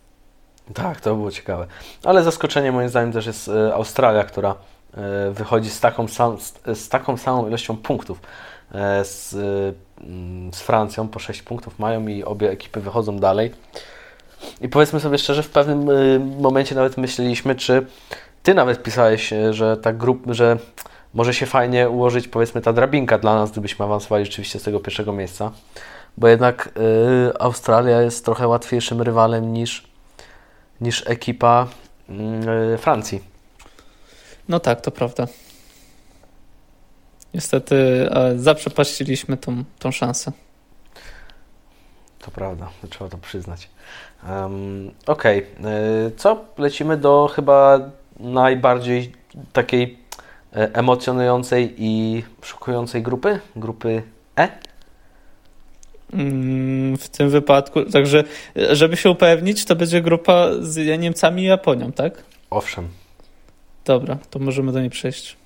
[0.73, 1.67] Tak, to było ciekawe.
[2.03, 4.55] Ale zaskoczenie moim zdaniem też jest e, Australia, która
[4.93, 6.37] e, wychodzi z taką, sam,
[6.73, 8.21] z taką samą ilością punktów
[8.71, 9.35] e, z
[10.53, 13.51] z Francją, po 6 punktów mają i obie ekipy wychodzą dalej.
[14.61, 17.85] I powiedzmy sobie szczerze, w pewnym y, momencie nawet myśleliśmy, czy
[18.43, 20.57] ty nawet pisałeś, y, że ta grupa, że
[21.13, 25.13] może się fajnie ułożyć powiedzmy ta drabinka dla nas, gdybyśmy awansowali rzeczywiście z tego pierwszego
[25.13, 25.51] miejsca,
[26.17, 26.69] bo jednak
[27.29, 29.87] y, Australia jest trochę łatwiejszym rywalem niż,
[30.81, 31.67] niż ekipa
[32.73, 33.21] y, Francji.
[34.49, 35.27] No tak, to prawda.
[37.33, 40.31] Niestety zaprzepaściliśmy tą, tą szansę.
[42.19, 43.69] To prawda, trzeba to przyznać.
[44.29, 46.11] Um, Okej, okay.
[46.17, 46.45] co?
[46.57, 47.79] Lecimy do chyba
[48.19, 49.11] najbardziej
[49.53, 49.97] takiej
[50.55, 53.39] e, emocjonującej i szokującej grupy?
[53.55, 54.03] Grupy
[54.37, 54.49] E?
[56.13, 58.23] Mm, w tym wypadku, także
[58.55, 62.23] żeby się upewnić, to będzie grupa z Niemcami i Japonią, tak?
[62.49, 62.87] Owszem.
[63.85, 65.37] Dobra, to możemy do niej przejść.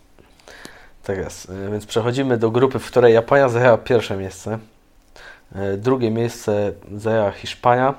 [1.04, 1.50] Tak jest.
[1.50, 4.60] E, więc przechodzimy do grupy, w której Japonia zajęła pierwsze miejsce.
[5.56, 7.94] E, drugie miejsce zajęła Hiszpania,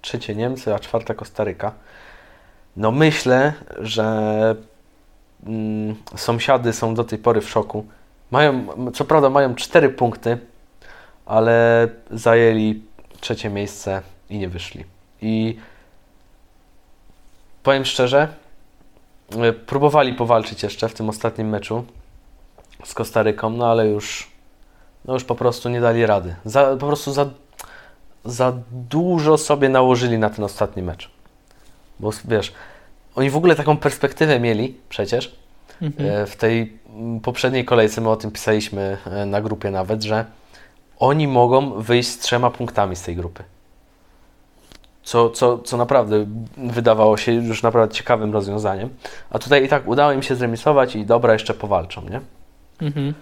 [0.00, 1.72] trzecie Niemcy, a czwarte Kostaryka.
[2.76, 4.56] No myślę, że
[5.46, 7.86] mm, sąsiady są do tej pory w szoku.
[8.30, 10.38] Mają, co prawda mają cztery punkty,
[11.26, 12.82] ale zajęli
[13.20, 14.84] trzecie miejsce i nie wyszli.
[15.22, 15.58] I
[17.62, 18.28] powiem szczerze,
[19.38, 21.84] e, próbowali powalczyć jeszcze w tym ostatnim meczu
[22.84, 24.30] z Kostaryką, no ale już,
[25.04, 26.34] no już po prostu nie dali rady.
[26.44, 27.26] Za, po prostu za,
[28.24, 31.10] za dużo sobie nałożyli na ten ostatni mecz.
[32.00, 32.52] Bo wiesz,
[33.14, 35.36] oni w ogóle taką perspektywę mieli przecież.
[35.82, 36.10] Mhm.
[36.10, 36.78] E, w tej
[37.22, 40.24] poprzedniej kolejce my o tym pisaliśmy e, na grupie nawet, że
[40.98, 43.44] oni mogą wyjść z trzema punktami z tej grupy.
[45.02, 48.88] Co, co, co naprawdę wydawało się już naprawdę ciekawym rozwiązaniem.
[49.30, 52.20] A tutaj i tak udało im się zremisować i dobra, jeszcze powalczą, nie?
[52.82, 53.14] Mhm.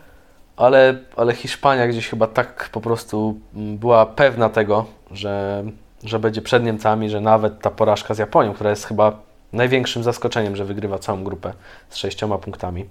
[0.57, 5.65] Ale, ale Hiszpania gdzieś chyba tak po prostu mm, była pewna tego, że,
[6.05, 9.19] że będzie przed Niemcami, że nawet ta porażka z Japonią, która jest chyba
[9.53, 11.53] największym zaskoczeniem, że wygrywa całą grupę
[11.89, 12.87] z sześcioma punktami.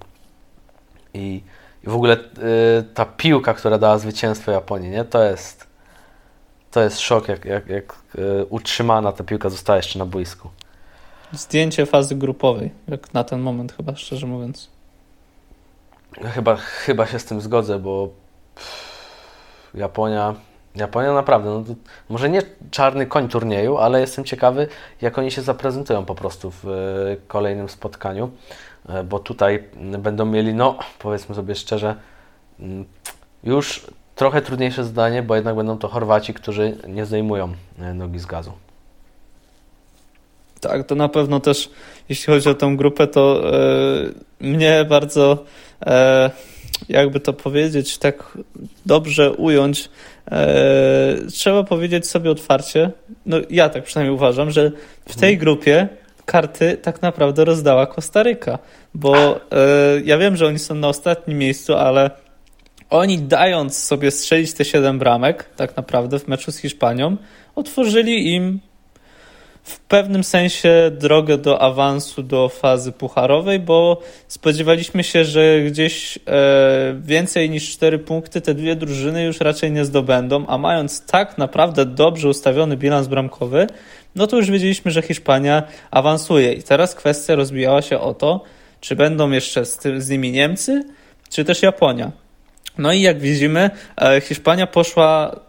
[1.14, 1.44] I,
[1.84, 2.20] i w ogóle y,
[2.94, 5.04] ta piłka, która dała zwycięstwo Japonii, nie?
[5.06, 5.70] to jest
[6.72, 10.50] to jest szok, jak, jak, jak y, utrzymana ta piłka została jeszcze na boisku.
[11.34, 14.70] Zdjęcie fazy grupowej, jak na ten moment chyba, szczerze mówiąc.
[16.24, 18.10] Chyba, chyba się z tym zgodzę, bo
[19.74, 20.36] Japonia,
[20.76, 21.76] Japonia naprawdę, no
[22.10, 24.68] może nie czarny koń turnieju, ale jestem ciekawy,
[25.02, 28.32] jak oni się zaprezentują po prostu w e, kolejnym spotkaniu,
[28.90, 29.64] e, bo tutaj
[30.00, 31.96] będą mieli, no powiedzmy sobie szczerze,
[32.60, 32.86] mm,
[33.44, 38.26] już trochę trudniejsze zdanie, bo jednak będą to Chorwaci, którzy nie zdejmują e, nogi z
[38.26, 38.52] gazu.
[40.62, 41.70] Tak, to na pewno też,
[42.10, 45.46] jeśli chodzi o tę grupę, to yy, mnie bardzo
[45.86, 46.32] e,
[46.90, 48.38] jakby to powiedzieć, tak
[48.86, 49.90] dobrze ująć,
[50.32, 52.92] e, trzeba powiedzieć sobie otwarcie,
[53.26, 54.72] no ja tak przynajmniej uważam, że
[55.06, 55.40] w tej mhm.
[55.40, 55.88] grupie
[56.26, 58.60] karty tak naprawdę rozdała Kostaryka,
[58.94, 59.40] bo e,
[60.04, 62.12] ja wiem, że oni są na ostatnim miejscu, ale
[62.90, 67.18] oni dając sobie strzelić te 7 bramek, tak naprawdę w meczu z Hiszpanią,
[67.56, 68.60] otworzyli im
[69.70, 76.22] w pewnym sensie drogę do awansu do fazy pucharowej, bo spodziewaliśmy się, że gdzieś e,
[77.02, 81.86] więcej niż 4 punkty te dwie drużyny już raczej nie zdobędą, a mając tak naprawdę
[81.86, 83.68] dobrze ustawiony bilans bramkowy,
[84.16, 86.54] no to już wiedzieliśmy, że Hiszpania awansuje.
[86.54, 88.44] I teraz kwestia rozbijała się o to,
[88.82, 90.84] czy będą jeszcze z, tym, z nimi Niemcy,
[91.30, 92.12] czy też Japonia.
[92.78, 93.70] No i jak widzimy,
[94.02, 95.40] e, Hiszpania poszła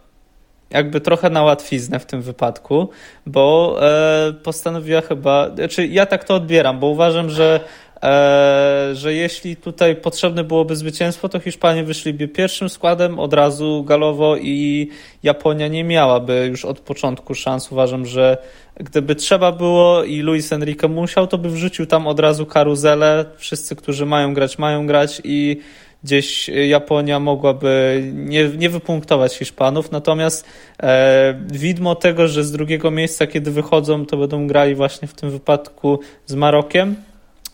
[0.71, 2.89] jakby trochę na łatwiznę w tym wypadku,
[3.25, 7.59] bo e, postanowiła chyba, znaczy ja tak to odbieram, bo uważam, że
[8.03, 14.37] e, że jeśli tutaj potrzebne byłoby zwycięstwo, to Hiszpanie wyszliby pierwszym składem od razu galowo
[14.37, 14.89] i
[15.23, 17.71] Japonia nie miałaby już od początku szans.
[17.71, 18.37] Uważam, że
[18.75, 23.25] gdyby trzeba było i Luis Enrique musiał, to by wrzucił tam od razu karuzelę.
[23.37, 25.57] Wszyscy, którzy mają grać, mają grać i
[26.03, 30.45] gdzieś Japonia mogłaby nie, nie wypunktować Hiszpanów, natomiast
[30.83, 35.29] e, widmo tego, że z drugiego miejsca, kiedy wychodzą, to będą grali właśnie w tym
[35.29, 36.95] wypadku z Marokiem,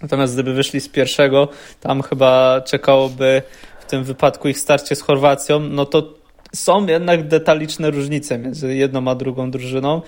[0.01, 1.47] natomiast gdyby wyszli z pierwszego,
[1.79, 3.41] tam chyba czekałoby
[3.79, 6.13] w tym wypadku ich starcie z Chorwacją, no to
[6.55, 10.01] są jednak detaliczne różnice między jedną a drugą drużyną.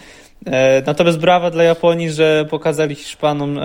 [0.45, 3.61] E, natomiast brawa dla Japonii, że pokazali Hiszpanom, e,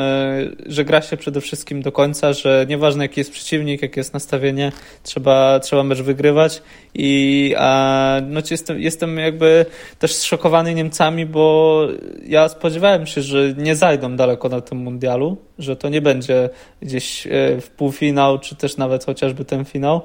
[0.66, 4.72] że gra się przede wszystkim do końca, że nieważne jaki jest przeciwnik, jakie jest nastawienie,
[5.02, 6.62] trzeba, trzeba mecz wygrywać
[6.94, 9.66] i a, no, jestem, jestem jakby
[9.98, 11.86] też zszokowany Niemcami, bo
[12.26, 16.50] ja spodziewałem się, że nie zajdą daleko na tym mundialu, że to nie będzie
[16.82, 20.02] gdzieś e, w półfinał, czy też nawet chociażby ten finał,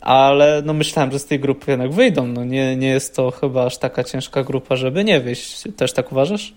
[0.00, 2.26] ale no myślałem, że z tej grupy jednak wyjdą.
[2.26, 5.62] No nie, nie jest to chyba aż taka ciężka grupa, żeby nie wyjść.
[5.76, 6.54] Też tak uważasz?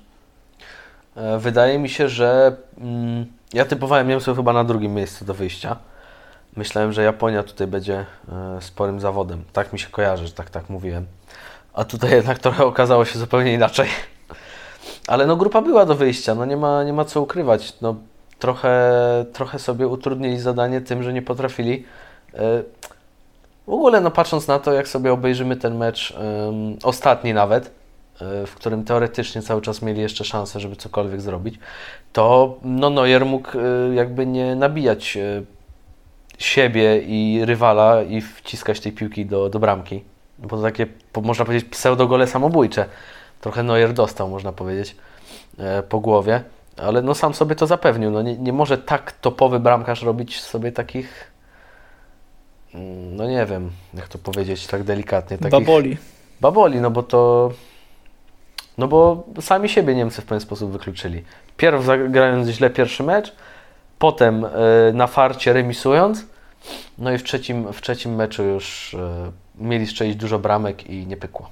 [1.15, 5.77] E, wydaje mi się, że mm, ja typowałem Niemców chyba na drugim miejscu do wyjścia.
[6.56, 9.43] Myślałem, że Japonia tutaj będzie e, sporym zawodem.
[9.53, 11.06] Tak mi się kojarzy, że tak, tak mówiłem.
[11.73, 13.88] A tutaj jednak trochę okazało się zupełnie inaczej.
[15.08, 17.73] Ale no grupa była do wyjścia, no nie ma, nie ma co ukrywać.
[17.82, 17.95] No,
[18.39, 18.91] trochę,
[19.34, 21.86] trochę sobie utrudnili zadanie tym, że nie potrafili
[22.34, 22.63] e,
[23.67, 27.71] w ogóle, no patrząc na to, jak sobie obejrzymy ten mecz, um, ostatni nawet,
[28.21, 31.60] e, w którym teoretycznie cały czas mieli jeszcze szansę, żeby cokolwiek zrobić,
[32.13, 35.41] to no, Neuer mógł e, jakby nie nabijać e,
[36.38, 40.04] siebie i rywala i wciskać tej piłki do, do bramki.
[40.39, 40.88] Bo to takie,
[41.21, 42.86] można powiedzieć, pseudogole samobójcze.
[43.41, 44.95] Trochę Neuer dostał, można powiedzieć,
[45.89, 46.43] po głowie,
[46.78, 48.12] ale no sam sobie to zapewnił.
[48.12, 51.33] No nie, nie może tak topowy bramkarz robić sobie takich
[53.12, 55.38] no nie wiem, jak to powiedzieć tak delikatnie.
[55.38, 55.52] Takich...
[55.52, 55.98] Baboli.
[56.42, 57.52] Baboli, no bo to...
[58.78, 61.24] No bo sami siebie Niemcy w pewien sposób wykluczyli.
[61.58, 63.36] Pierw zagrając źle pierwszy mecz,
[64.00, 66.26] potem yy, na farcie remisując,
[66.98, 68.96] no i w trzecim, w trzecim meczu już
[69.58, 71.50] yy, mieli strzelić dużo bramek i nie pykło.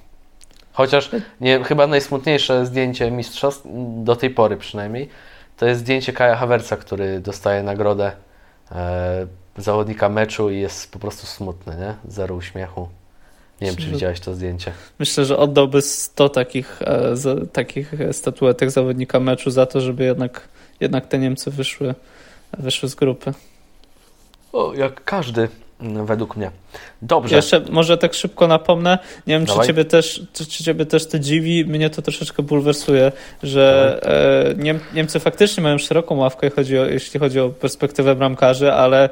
[0.72, 3.66] Chociaż nie, chyba najsmutniejsze zdjęcie mistrzostw,
[4.04, 5.08] do tej pory przynajmniej,
[5.56, 8.12] to jest zdjęcie Kaja Hawerca, który dostaje nagrodę
[8.70, 8.76] yy,
[9.56, 11.94] zawodnika meczu i jest po prostu smutny, nie?
[12.12, 12.88] Zero uśmiechu.
[13.60, 14.72] Nie wiem, czy widziałeś to zdjęcie.
[14.98, 17.14] Myślę, że oddałby 100 takich, e,
[17.52, 20.48] takich statuetek zawodnika meczu za to, żeby jednak,
[20.80, 21.94] jednak te Niemcy wyszły,
[22.58, 23.32] wyszły z grupy.
[24.52, 25.48] O, jak każdy
[25.80, 26.50] mm, według mnie.
[27.02, 27.36] Dobrze.
[27.36, 28.98] Jeszcze może tak szybko napomnę.
[29.26, 31.64] Nie wiem, czy ciebie, też, czy, czy ciebie też to dziwi.
[31.64, 33.12] Mnie to troszeczkę bulwersuje,
[33.42, 33.98] że
[34.58, 39.08] e, Niemcy faktycznie mają szeroką ławkę, chodzi o, jeśli chodzi o perspektywę bramkarzy, ale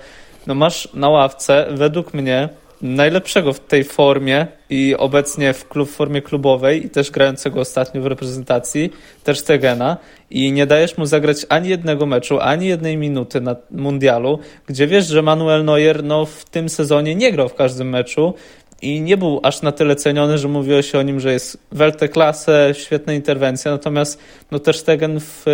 [0.46, 2.48] no masz na ławce według mnie
[2.83, 8.03] najlepszego w tej formie i obecnie w, klub, w formie klubowej i też grającego ostatnio
[8.03, 8.90] w reprezentacji,
[9.24, 9.96] też Stegena.
[10.31, 15.07] I nie dajesz mu zagrać ani jednego meczu, ani jednej minuty na mundialu, gdzie wiesz,
[15.07, 18.35] że Manuel Neuer no, w tym sezonie nie grał w każdym meczu
[18.83, 22.09] i nie był aż na tyle ceniony, że mówiło się o nim, że jest Welte
[22.09, 25.44] klasę, świetna interwencja, natomiast no też Stegen w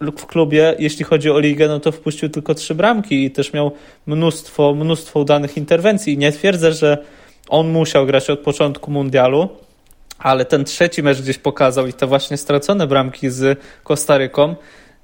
[0.00, 3.72] w klubie, jeśli chodzi o ligę, no to wpuścił tylko trzy bramki i też miał
[4.06, 6.18] mnóstwo, mnóstwo udanych interwencji.
[6.18, 6.98] Nie twierdzę, że
[7.48, 9.48] on musiał grać od początku mundialu,
[10.18, 14.56] ale ten trzeci mecz gdzieś pokazał i te właśnie stracone bramki z Kostaryką,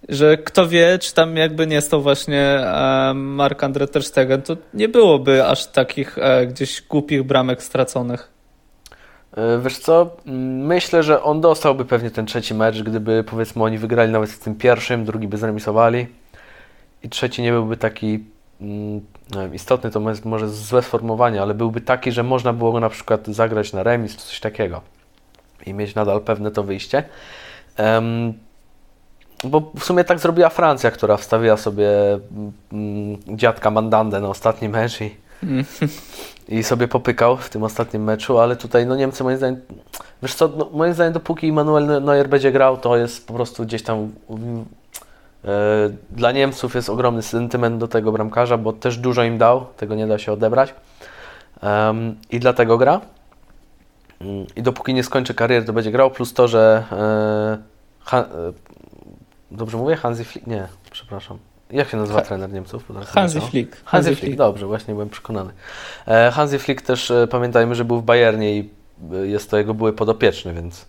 [0.08, 4.88] że kto wie, czy tam jakby nie stał właśnie e, Mark-André Ter Stegen, to nie
[4.88, 8.31] byłoby aż takich e, gdzieś głupich bramek straconych.
[9.36, 10.16] E, wiesz co,
[10.66, 14.54] myślę, że on dostałby pewnie ten trzeci mecz, gdyby powiedzmy oni wygrali nawet z tym
[14.54, 16.06] pierwszym, drugi by zremisowali
[17.02, 18.24] i trzeci nie byłby taki
[18.60, 19.00] mm,
[19.36, 23.26] wiem, istotny, to może złe sformułowanie, ale byłby taki, że można było go na przykład
[23.26, 24.80] zagrać na remis czy coś takiego
[25.66, 27.04] i mieć nadal pewne to wyjście.
[27.78, 28.34] Um,
[29.44, 31.88] bo w sumie tak zrobiła Francja, która wstawiła sobie
[32.72, 35.16] mm, dziadka Mandandę na ostatni mecz i
[36.48, 39.60] i sobie popykał w tym ostatnim meczu, ale tutaj no Niemcy moim zdaniem,
[40.22, 43.82] wiesz co, no, moim zdaniem dopóki Manuel Neuer będzie grał, to jest po prostu gdzieś
[43.82, 44.12] tam
[45.44, 45.50] e,
[46.10, 50.06] dla Niemców jest ogromny sentyment do tego bramkarza, bo też dużo im dał, tego nie
[50.06, 50.74] da się odebrać
[52.30, 53.00] i dlatego gra.
[54.20, 56.84] Mm, I dopóki nie skończy kariery, to będzie grał, plus to, że
[58.12, 58.52] e, e,
[59.50, 59.96] dobrze mówię?
[59.96, 60.46] Hansi Flick?
[60.46, 61.38] Nie, przepraszam.
[61.72, 62.84] Jak się nazywa ha trener Niemców?
[63.06, 63.70] Hansi Flick.
[63.70, 64.20] Hansi, Hansi Flick.
[64.20, 65.50] Flick, dobrze, właśnie byłem przekonany.
[66.06, 68.70] E, Hansi Flick też e, pamiętajmy, że był w Bayernie i
[69.12, 70.86] e, jest to jego były podopieczny, więc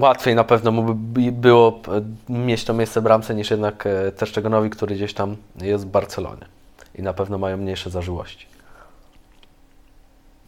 [0.00, 1.80] łatwiej na pewno mu by było
[2.28, 6.46] mieć to miejsce bramce niż jednak Teszczegonowi, który gdzieś tam jest w Barcelonie
[6.94, 8.46] i na pewno mają mniejsze zażyłości.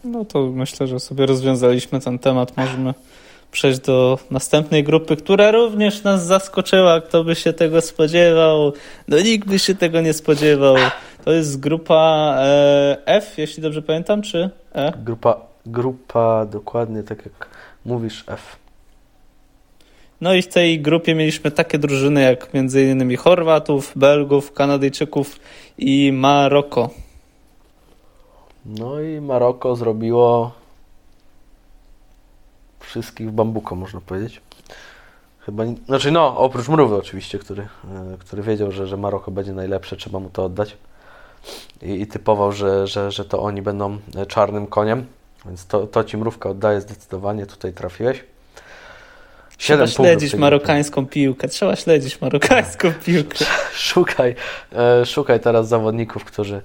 [0.05, 2.57] No to myślę, że sobie rozwiązaliśmy ten temat.
[2.57, 2.95] Możemy
[3.55, 7.01] przejść do następnej grupy, która również nas zaskoczyła.
[7.01, 8.73] Kto by się tego spodziewał?
[9.09, 10.77] No nikt by się tego nie spodziewał.
[11.25, 14.93] To jest grupa e, F, jeśli dobrze pamiętam, czy E?
[15.05, 17.49] Grupa, grupa dokładnie tak jak
[17.85, 18.57] mówisz F.
[20.21, 23.17] No i w tej grupie mieliśmy takie drużyny jak m.in.
[23.17, 25.41] Chorwatów, Belgów, Kanadyjczyków
[25.79, 26.91] i Maroko.
[28.67, 30.64] No i Maroko zrobiło
[33.03, 34.41] wszystkich w bambuko, można powiedzieć.
[35.41, 39.97] Chyba, znaczy no, oprócz Mrówy oczywiście, który, e, który wiedział, że, że Maroko będzie najlepsze,
[39.97, 40.77] trzeba mu to oddać.
[41.83, 45.07] I, i typował, że, że, że to oni będą e, czarnym koniem,
[45.47, 48.25] więc to, to Ci Mrówka oddaje zdecydowanie, tutaj trafiłeś.
[49.57, 53.45] Trzeba śledzić marokańską piłkę, trzeba śledzić marokańską piłkę.
[53.89, 54.35] Szukaj,
[54.73, 56.63] e, szukaj teraz zawodników, którzy,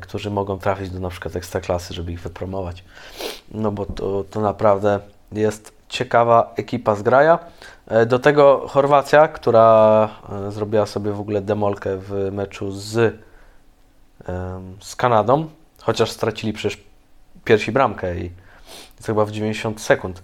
[0.00, 2.84] którzy mogą trafić do na przykład ekstraklasy, żeby ich wypromować.
[3.50, 5.00] No bo to, to naprawdę
[5.32, 7.38] jest ciekawa ekipa z graja.
[7.86, 10.08] E, do tego Chorwacja, która
[10.48, 13.14] e, zrobiła sobie w ogóle demolkę w meczu z,
[14.80, 15.48] z Kanadą,
[15.82, 16.82] chociaż stracili przecież
[17.44, 18.30] pierwsi bramkę i
[18.96, 20.22] to chyba w 90 sekund.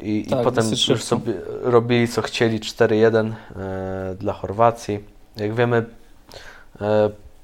[0.00, 5.04] I, tak, i potem już sobie robili co chcieli 4-1 e, dla Chorwacji.
[5.36, 5.84] Jak wiemy,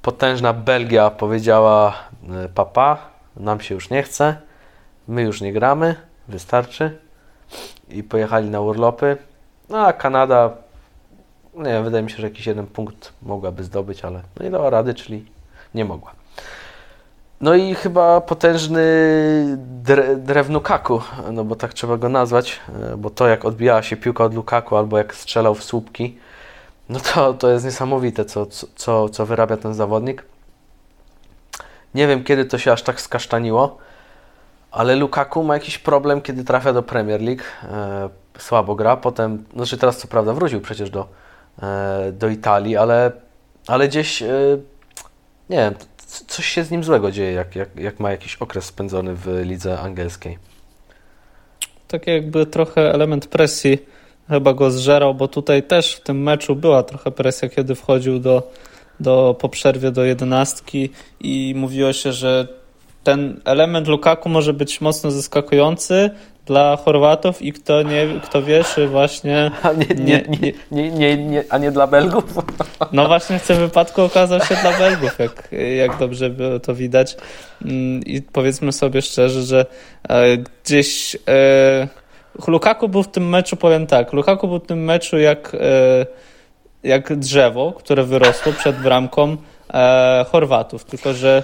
[0.02, 1.94] potężna Belgia powiedziała
[2.54, 2.98] papa,
[3.36, 4.36] nam się już nie chce,
[5.08, 5.96] my już nie gramy
[6.28, 6.98] wystarczy.
[7.88, 9.16] I pojechali na urlopy.
[9.68, 10.50] No a Kanada,
[11.54, 14.70] nie wiem, wydaje mi się, że jakiś jeden punkt mogłaby zdobyć, ale no nie dała
[14.70, 15.26] rady, czyli
[15.74, 16.12] nie mogła.
[17.40, 18.82] No i chyba potężny
[19.58, 20.48] dre, drew
[21.32, 22.60] no bo tak trzeba go nazwać,
[22.92, 26.18] e, bo to jak odbijała się piłka od Lukaku albo jak strzelał w słupki,
[26.88, 30.24] no to, to jest niesamowite, co, co, co wyrabia ten zawodnik.
[31.94, 33.78] Nie wiem, kiedy to się aż tak skasztaniło,
[34.76, 37.42] ale Lukaku ma jakiś problem, kiedy trafia do Premier League.
[37.62, 38.08] E,
[38.38, 41.08] słabo gra, potem, znaczy teraz co prawda wrócił przecież do,
[41.62, 43.12] e, do Italii, ale,
[43.66, 44.28] ale gdzieś, e,
[45.50, 45.74] nie wiem,
[46.26, 49.80] coś się z nim złego dzieje, jak, jak, jak ma jakiś okres spędzony w lidze
[49.80, 50.38] angielskiej.
[51.88, 53.78] Tak jakby trochę element presji
[54.28, 58.50] chyba go zżerał, bo tutaj też w tym meczu była trochę presja, kiedy wchodził do,
[59.00, 62.48] do po przerwie do jedenastki i mówiło się, że
[63.06, 66.10] ten element Lukaku może być mocno zaskakujący
[66.46, 69.50] dla Chorwatów i kto, nie, kto wie, czy właśnie...
[69.62, 72.24] A nie, nie, nie, nie, nie, nie, a nie dla Belgów?
[72.92, 77.16] No właśnie w tym wypadku okazał się dla Belgów, jak, jak dobrze było to widać.
[77.64, 79.66] Mm, I powiedzmy sobie szczerze, że
[80.08, 81.16] e, gdzieś...
[81.28, 81.88] E,
[82.46, 86.06] Lukaku był w tym meczu, powiem tak, Lukaku był w tym meczu jak, e,
[86.82, 89.36] jak drzewo, które wyrosło przed bramką
[90.32, 91.42] Chorwatów, tylko że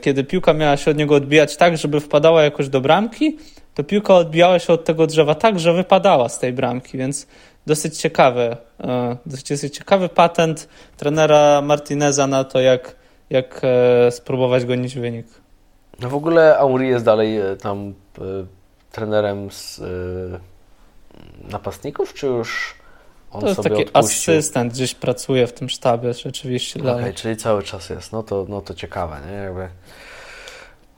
[0.00, 3.38] kiedy piłka miała się od niego odbijać tak, żeby wpadała jakoś do bramki,
[3.74, 7.26] to piłka odbijała się od tego drzewa tak, że wypadała z tej bramki, więc
[7.66, 12.96] dosyć ciekawy, e, dosyć ciekawy patent trenera Martineza na to, jak,
[13.30, 15.26] jak e, spróbować gonić wynik.
[16.00, 17.94] No w ogóle Auri jest dalej tam
[18.92, 19.80] trenerem z
[21.50, 22.74] napastników, czy już
[23.34, 24.34] on to jest taki odpuścił.
[24.34, 26.80] asystent, gdzieś pracuje w tym sztabie rzeczywiście.
[26.80, 28.12] Okej, okay, czyli cały czas jest.
[28.12, 29.36] No to, no to ciekawe, nie?
[29.36, 29.68] Jakby...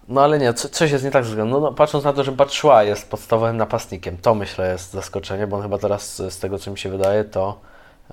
[0.09, 2.33] No ale nie, co, coś jest nie tak z no, no, patrząc na to, że
[2.33, 6.71] Batshuayi jest podstawowym napastnikiem, to myślę jest zaskoczenie, bo on chyba teraz z tego, co
[6.71, 7.61] mi się wydaje, to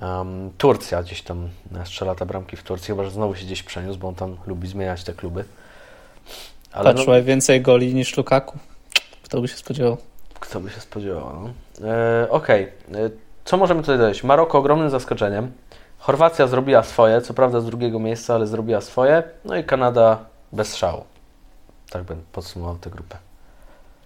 [0.02, 1.50] um, Turcja gdzieś tam
[1.86, 4.68] strzela te bramki w Turcji, chyba że znowu się gdzieś przeniósł, bo on tam lubi
[4.68, 5.46] zmieniać te kluby.
[6.72, 8.58] Ale no, więcej goli niż Lukaku.
[9.24, 9.98] Kto by się spodziewał?
[10.40, 11.50] Kto by się spodziewał, no.
[11.88, 13.10] E, Okej, okay.
[13.46, 14.24] Co możemy tutaj dodać?
[14.24, 15.52] Maroko ogromnym zaskoczeniem.
[15.98, 19.24] Chorwacja zrobiła swoje, co prawda z drugiego miejsca, ale zrobiła swoje.
[19.46, 21.04] No i Kanada bez szału.
[21.90, 23.18] Tak bym podsumował tę grupę.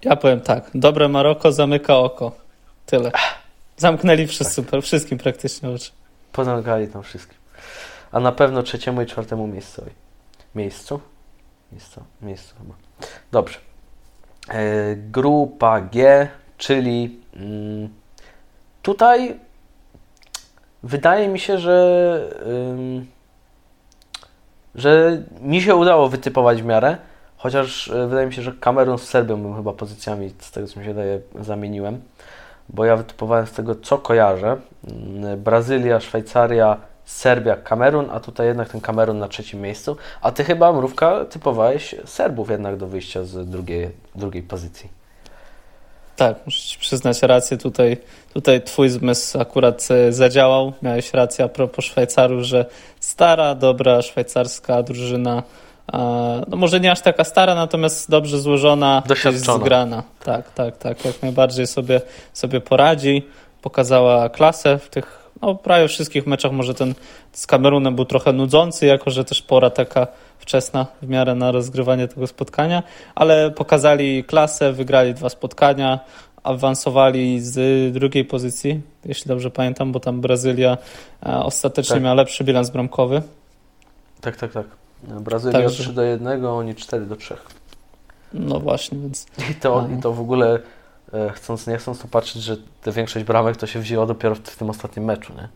[0.03, 0.69] Ja powiem tak.
[0.75, 2.31] Dobre Maroko zamyka oko.
[2.85, 3.11] Tyle.
[3.77, 4.81] Zamknęli wszyscy, tak.
[4.81, 5.91] wszystkim praktycznie oczy.
[6.31, 7.37] Pozamykali tam wszystkim.
[8.11, 9.91] A na pewno trzeciemu i czwartemu miejscowi.
[10.55, 10.99] miejscu.
[11.71, 12.73] Miejsce, miejsce chyba.
[13.31, 13.59] Dobrze.
[14.49, 16.27] E, grupa G,
[16.57, 17.89] czyli mm,
[18.87, 19.39] tutaj
[20.83, 21.77] wydaje mi się, że,
[24.75, 26.97] że mi się udało wytypować w miarę,
[27.37, 30.79] chociaż e, wydaje mi się, że Kamerun z Serbią bym chyba pozycjami, z tego co
[30.79, 32.01] mi się daje, zamieniłem,
[32.69, 34.57] bo ja wytypowałem z tego, co kojarzę.
[34.87, 39.97] Mm, Brazylia, Szwajcaria, Serbia, Kamerun, a tutaj jednak ten Kamerun na trzecim miejscu.
[40.21, 44.96] A ty chyba, Mrówka, typowałeś Serbów jednak do wyjścia z drugiej, drugiej pozycji.
[46.17, 47.57] Tak, muszę Ci przyznać rację.
[47.57, 47.97] Tutaj,
[48.33, 50.73] tutaj Twój zmysł akurat e, zadziałał.
[50.81, 52.65] Miałeś rację a propos Szwajcarów, że
[52.99, 55.43] stara, dobra szwajcarska drużyna,
[56.47, 59.03] no może nie aż taka stara, natomiast dobrze złożona,
[59.59, 60.03] zgrana.
[60.23, 61.05] Tak, tak, tak.
[61.05, 62.01] Jak najbardziej sobie,
[62.33, 63.27] sobie poradzi.
[63.61, 66.93] Pokazała klasę w tych no, prawie wszystkich meczach może ten
[67.31, 70.07] z Kamerunem był trochę nudzący, jako że też pora taka
[70.39, 72.83] wczesna w miarę na rozgrywanie tego spotkania,
[73.15, 75.99] ale pokazali klasę, wygrali dwa spotkania,
[76.43, 80.77] awansowali z drugiej pozycji, jeśli dobrze pamiętam, bo tam Brazylia
[81.25, 82.03] e, ostatecznie tak.
[82.03, 83.21] miała lepszy bilans bramkowy.
[84.21, 84.65] Tak, tak, tak.
[85.03, 85.83] Brazylia Także...
[85.83, 87.37] 3 do 1, oni 4 do 3.
[88.33, 89.25] No właśnie, więc...
[89.51, 90.59] I to, i to w ogóle
[91.33, 94.69] chcąc nie chcąc to patrzeć, że te większość bramek to się wzięło dopiero w, tym
[94.69, 95.47] ostatnim meczu, nie?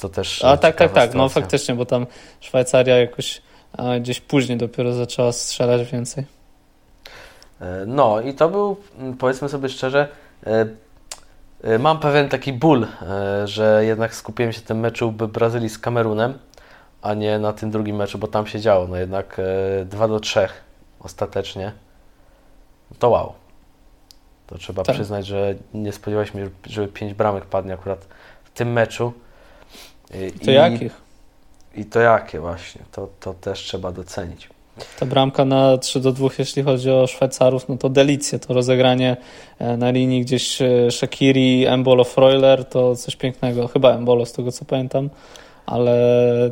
[0.00, 2.06] To też A tak, tak, tak, no faktycznie, bo tam
[2.40, 3.42] Szwajcaria jakoś
[4.00, 6.24] gdzieś później dopiero zaczęła strzelać więcej.
[7.60, 8.76] E, no i to był,
[9.18, 10.08] powiedzmy sobie szczerze,
[10.46, 12.86] e, mam pewien taki ból,
[13.44, 16.38] że jednak skupiłem się w tym meczu Brazylii z Kamerunem,
[17.02, 18.86] a nie na tym drugim meczu, bo tam się działo.
[18.86, 19.40] No jednak
[19.86, 20.48] 2 do 3
[21.00, 21.72] ostatecznie.
[22.98, 23.32] To wow.
[24.50, 24.94] To trzeba tak.
[24.94, 28.06] przyznać, że nie spodziewaliśmy się, żeby pięć bramek padnie akurat
[28.44, 29.12] w tym meczu.
[30.14, 30.92] I, to jakich?
[31.74, 34.48] I to jakie właśnie, to, to też trzeba docenić.
[34.98, 38.38] Ta bramka na 3 do 2, jeśli chodzi o Szwajcarów, no to delicje.
[38.38, 39.16] To rozegranie
[39.58, 43.68] e, na linii gdzieś e, Shakiri, Embolo, Freuler, to coś pięknego.
[43.68, 45.10] Chyba Embolo, z tego co pamiętam,
[45.70, 45.94] ale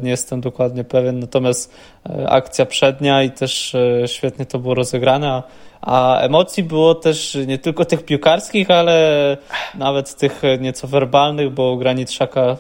[0.03, 1.19] nie jestem dokładnie pewien.
[1.19, 1.75] Natomiast
[2.11, 5.43] e, akcja przednia i też świetnie to było rozegrane.
[5.81, 9.37] A emocji było też nie tylko tych piłkarskich, ale
[9.75, 12.57] nawet tych nieco werbalnych, bo Granit Szaka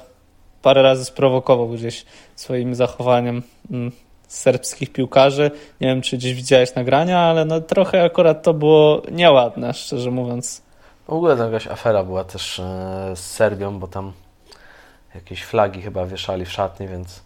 [0.62, 2.04] parę razy sprowokował gdzieś
[2.36, 3.92] swoim zachowaniem mm,
[4.28, 5.50] serbskich piłkarzy.
[5.80, 10.62] Nie wiem, czy gdzieś widziałeś nagrania, ale no trochę akurat to było nieładne, szczerze mówiąc.
[11.06, 14.12] W ogóle jakaś afera była też e, z Serbią, bo tam
[15.18, 17.22] jakieś flagi chyba wieszali w szatni, więc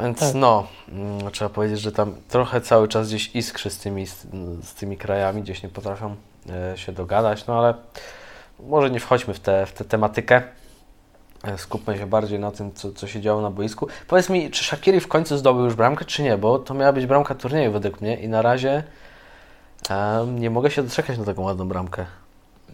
[0.00, 0.34] więc tak.
[0.34, 4.06] no, mm, trzeba powiedzieć, że tam trochę cały czas gdzieś iskrzy z tymi,
[4.62, 6.16] z, tymi krajami, gdzieś nie potrafią
[6.50, 7.74] e, się dogadać, no ale
[8.60, 10.42] może nie wchodźmy w tę w te tematykę.
[11.44, 13.88] E, skupmy się bardziej na tym, co, co się działo na boisku.
[14.08, 16.38] Powiedz mi, czy Shakiri w końcu zdobył już bramkę, czy nie?
[16.38, 18.82] Bo to miała być bramka turnieju według mnie i na razie
[19.90, 22.06] um, nie mogę się doczekać na taką ładną bramkę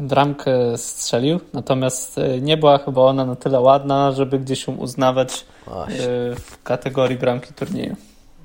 [0.01, 5.44] bramkę strzelił, natomiast e, nie była chyba ona na tyle ładna, żeby gdzieś ją uznawać
[5.66, 6.05] Właśnie.
[6.05, 7.96] E, w kategorii bramki turnieju.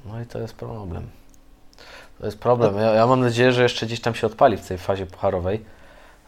[0.05, 1.07] No i to jest problem.
[2.19, 2.77] To jest problem.
[2.77, 5.65] Ja, ja mam nadzieję, że jeszcze gdzieś tam się odpali w tej fazie pucharowej.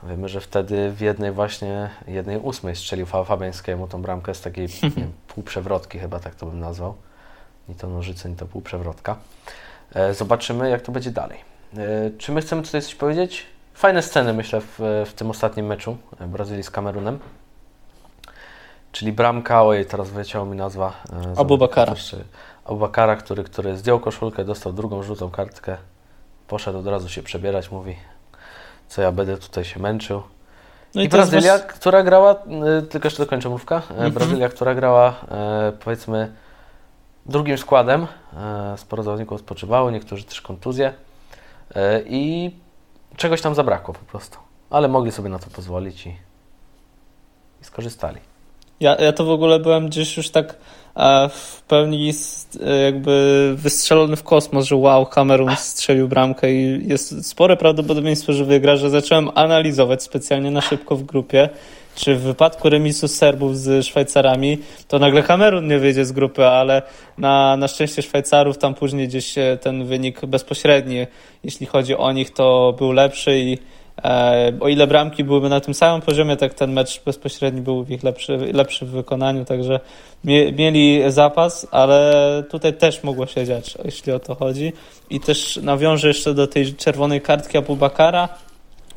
[0.03, 4.67] Wiemy, że wtedy w jednej właśnie, jednej ósmej strzelił Fabiańskiemu tą bramkę z takiej
[4.97, 6.95] wiem, półprzewrotki, chyba tak to bym nazwał.
[7.69, 9.17] Ni to nożyce, ni to półprzewrotka.
[9.95, 11.57] E, zobaczymy, jak to będzie dalej.
[12.17, 13.45] Czy my chcemy tutaj coś powiedzieć?
[13.77, 17.19] Fajne sceny, myślę, w, w tym ostatnim meczu e, Brazylii z Kamerunem.
[18.91, 20.93] Czyli bramka, ojej, teraz wyleciała mi nazwa.
[21.35, 21.93] E, Abubakara.
[22.65, 25.77] Abubakara, który, który zdjął koszulkę, dostał drugą żółtą kartkę,
[26.47, 27.95] poszedł od razu się przebierać, mówi,
[28.87, 30.23] co ja będę tutaj się męczył.
[30.95, 31.67] No i, I Brazylia, was...
[31.67, 34.13] która grała, e, tylko jeszcze dokończę mówka, mm -hmm.
[34.13, 35.15] Brazylia, która grała
[35.79, 36.33] powiedzmy
[37.25, 38.07] drugim składem,
[38.77, 40.93] sporo zawodników spoczywało, niektórzy też kontuzje
[42.05, 42.51] i
[43.15, 44.37] czegoś tam zabrakło po prostu.
[44.69, 46.09] Ale mogli sobie na to pozwolić i,
[47.61, 48.19] i skorzystali.
[48.79, 50.55] Ja, ja to w ogóle byłem gdzieś już tak
[50.95, 52.11] e, w pełni
[52.61, 58.45] e, jakby wystrzelony w kosmos, że wow, Cameron strzelił bramkę i jest spore prawdopodobieństwo, że
[58.45, 61.49] wygra, że zacząłem analizować specjalnie na szybko w grupie,
[61.97, 66.81] czy w wypadku remisu Serbów z Szwajcarami, to nagle Kamerun nie wyjdzie z grupy, ale
[67.17, 71.07] na, na szczęście Szwajcarów tam później gdzieś ten wynik bezpośredni,
[71.43, 73.57] jeśli chodzi o nich, to był lepszy i
[74.03, 78.03] e, o ile bramki byłyby na tym samym poziomie, tak ten mecz bezpośredni był ich
[78.03, 79.79] lepszy, lepszy w wykonaniu, także
[80.23, 84.73] mie, mieli zapas, ale tutaj też mogło się dziać, jeśli o to chodzi.
[85.09, 88.29] I też nawiążę jeszcze do tej czerwonej kartki Abubakara,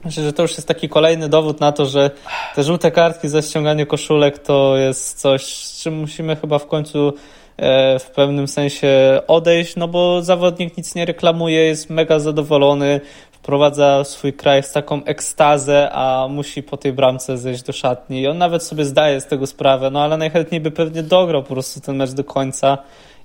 [0.04, 2.10] Myślę, że to już jest taki kolejny dowód na to, że
[2.54, 7.12] te żółte kartki za ściąganie koszulek to jest coś, z czym musimy chyba w końcu
[7.56, 13.00] e, w pewnym sensie odejść, no bo zawodnik nic nie reklamuje, jest mega zadowolony,
[13.32, 18.28] wprowadza swój kraj w taką ekstazę, a musi po tej bramce zejść do szatni i
[18.28, 21.80] on nawet sobie zdaje z tego sprawę, no ale najchętniej by pewnie dograł po prostu
[21.80, 22.78] ten mecz do końca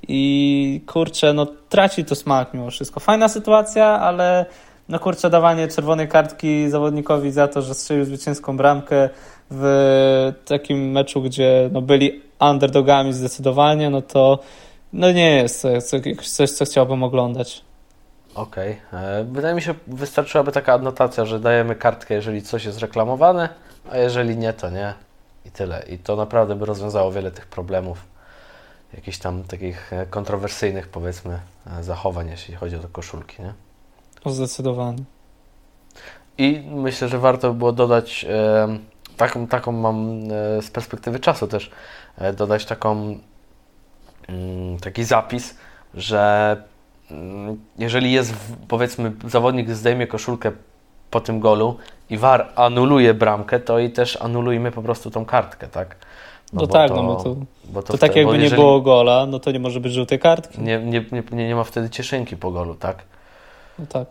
[0.07, 2.99] i kurczę, no traci to smak mimo wszystko.
[2.99, 4.45] Fajna sytuacja, ale
[4.89, 9.09] no kurczę, dawanie czerwonej kartki zawodnikowi za to, że strzelił zwycięską bramkę
[9.51, 14.39] w takim meczu, gdzie no, byli underdogami zdecydowanie, no to
[14.93, 15.69] no nie jest to
[16.23, 17.61] coś, co chciałbym oglądać.
[18.35, 18.77] Okej.
[18.87, 18.99] Okay.
[18.99, 23.49] E, wydaje mi się, wystarczyłaby taka adnotacja, że dajemy kartkę, jeżeli coś jest reklamowane,
[23.91, 24.93] a jeżeli nie, to nie.
[25.45, 25.83] I tyle.
[25.89, 28.05] I to naprawdę by rozwiązało wiele tych problemów,
[28.93, 31.39] jakichś tam takich e, kontrowersyjnych, powiedzmy,
[31.79, 33.53] e, zachowań, jeśli chodzi o te koszulki, nie?
[34.25, 35.03] Zdecydowanie.
[36.37, 38.67] I myślę, że warto by było dodać, e,
[39.17, 41.71] taką, taką mam e, z perspektywy czasu też,
[42.17, 43.17] e, dodać taką,
[44.27, 45.57] mm, taki zapis,
[45.93, 46.57] że
[47.11, 48.33] mm, jeżeli jest,
[48.67, 50.51] powiedzmy, zawodnik zdejmie koszulkę
[51.11, 51.77] po tym golu
[52.09, 55.95] i VAR anuluje bramkę, to i też anulujmy po prostu tą kartkę, tak?
[56.53, 59.25] No, no tak, to, no bo to, bo to, to tak jakby nie było gola,
[59.25, 60.61] no to nie może być żółtej kartki.
[60.61, 63.03] Nie, nie, nie, nie ma wtedy cieszynki po golu, tak?
[63.79, 64.07] No tak.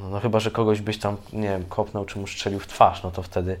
[0.00, 3.02] No, no, chyba, że kogoś byś tam, nie wiem, kopnął czy mu strzelił w twarz,
[3.02, 3.58] no to wtedy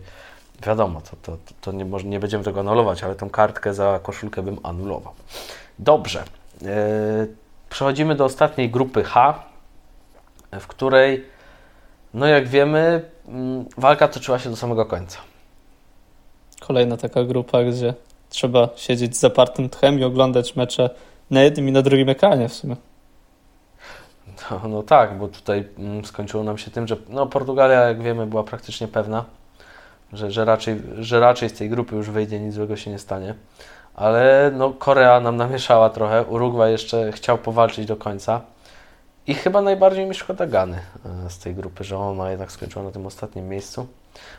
[0.66, 4.42] wiadomo, to, to, to nie, może, nie będziemy tego anulować, ale tą kartkę za koszulkę
[4.42, 5.12] bym anulował.
[5.78, 6.24] Dobrze.
[6.62, 6.68] Yy,
[7.70, 9.42] przechodzimy do ostatniej grupy H,
[10.52, 11.24] w której,
[12.14, 13.32] no jak wiemy, yy,
[13.76, 15.18] walka toczyła się do samego końca.
[16.60, 17.94] Kolejna taka grupa, gdzie
[18.30, 20.90] trzeba siedzieć z zapartym tchem i oglądać mecze
[21.30, 22.76] na jednym i na drugim ekranie w sumie.
[24.50, 28.26] No, no tak, bo tutaj mm, skończyło nam się tym, że no, Portugalia, jak wiemy,
[28.26, 29.24] była praktycznie pewna,
[30.12, 33.34] że, że, raczej, że raczej z tej grupy już wyjdzie, nic złego się nie stanie.
[33.94, 38.40] Ale no, Korea nam namieszała trochę, Urugwaj jeszcze chciał powalczyć do końca.
[39.26, 40.78] I chyba najbardziej mi szkoda Gany
[41.26, 43.86] e, z tej grupy, że ona jednak skończyła na tym ostatnim miejscu.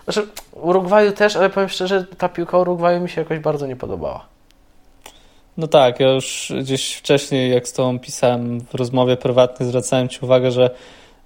[0.04, 4.26] Znaczy, Urugwaju też, ale powiem szczerze, ta piłka Urugwaju mi się jakoś bardzo nie podobała.
[5.60, 10.20] No tak, ja już gdzieś wcześniej, jak z Tobą pisałem w rozmowie prywatnej, zwracałem Ci
[10.22, 10.70] uwagę, że,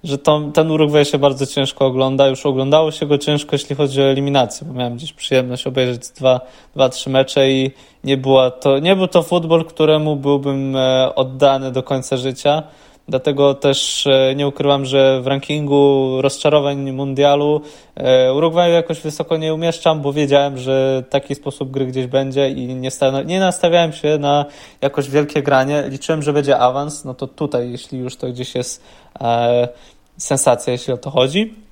[0.04, 2.28] że to, ten Urugwaj się bardzo ciężko ogląda.
[2.28, 6.40] Już oglądało się go ciężko, jeśli chodzi o eliminację, bo miałem gdzieś przyjemność obejrzeć dwa,
[6.74, 7.70] dwa trzy mecze i
[8.04, 12.62] nie, była to, nie był to futbol, któremu byłbym e, oddany do końca życia.
[13.08, 17.60] Dlatego też e, nie ukrywam, że w rankingu rozczarowań mundialu
[17.96, 22.66] e, Urugwaju jakoś wysoko nie umieszczam, bo wiedziałem, że taki sposób gry gdzieś będzie i
[22.66, 22.90] nie,
[23.24, 24.44] nie nastawiałem się na
[24.80, 25.84] jakoś wielkie granie.
[25.88, 28.82] Liczyłem, że będzie awans, no to tutaj, jeśli już to gdzieś jest
[29.20, 29.68] e,
[30.16, 31.63] sensacja, jeśli o to chodzi.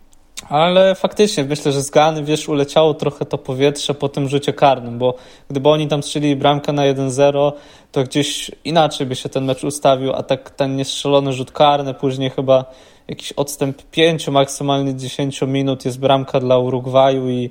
[0.49, 4.99] Ale faktycznie myślę, że z Gany, wiesz, uleciało trochę to powietrze po tym rzucie karnym,
[4.99, 5.15] bo
[5.51, 7.53] gdyby oni tam strzelili bramkę na 1-0,
[7.93, 12.31] to gdzieś inaczej by się ten mecz ustawił, a tak ten niestrzelony rzut karny, później
[12.31, 12.65] chyba
[13.09, 17.51] jakiś odstęp 5, maksymalnie 10 minut jest bramka dla Urugwaju i,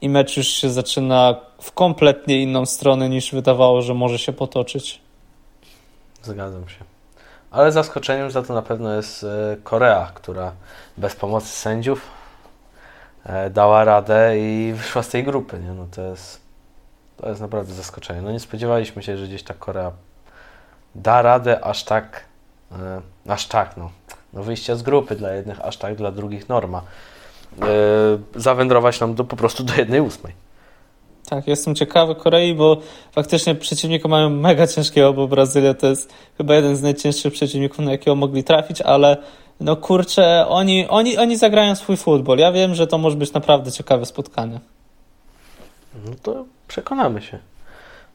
[0.00, 5.00] i mecz już się zaczyna w kompletnie inną stronę niż wydawało, że może się potoczyć.
[6.22, 6.84] Zgadzam się.
[7.50, 10.52] Ale zaskoczeniem za to na pewno jest e, Korea, która
[10.96, 12.21] bez pomocy sędziów
[13.50, 15.58] dała radę i wyszła z tej grupy.
[15.58, 15.72] Nie?
[15.72, 16.40] No to, jest,
[17.16, 18.22] to jest naprawdę zaskoczenie.
[18.22, 19.92] No nie spodziewaliśmy się, że gdzieś ta Korea
[20.94, 22.24] da radę aż tak,
[22.72, 23.90] e, aż tak, no.
[24.32, 26.82] no wyjście z grupy dla jednych, aż tak dla drugich norma.
[27.62, 27.66] E,
[28.34, 30.32] zawędrować nam do, po prostu do jednej ósmej.
[31.28, 32.76] Tak, jestem ciekawy Korei, bo
[33.12, 37.92] faktycznie przeciwnika mają mega ciężkiego, bo Brazylia to jest chyba jeden z najcięższych przeciwników, na
[37.92, 39.16] jakiego mogli trafić, ale
[39.60, 42.38] no kurczę, oni, oni, oni zagrają swój futbol.
[42.38, 44.60] Ja wiem, że to może być naprawdę ciekawe spotkanie.
[46.04, 47.38] No to przekonamy się.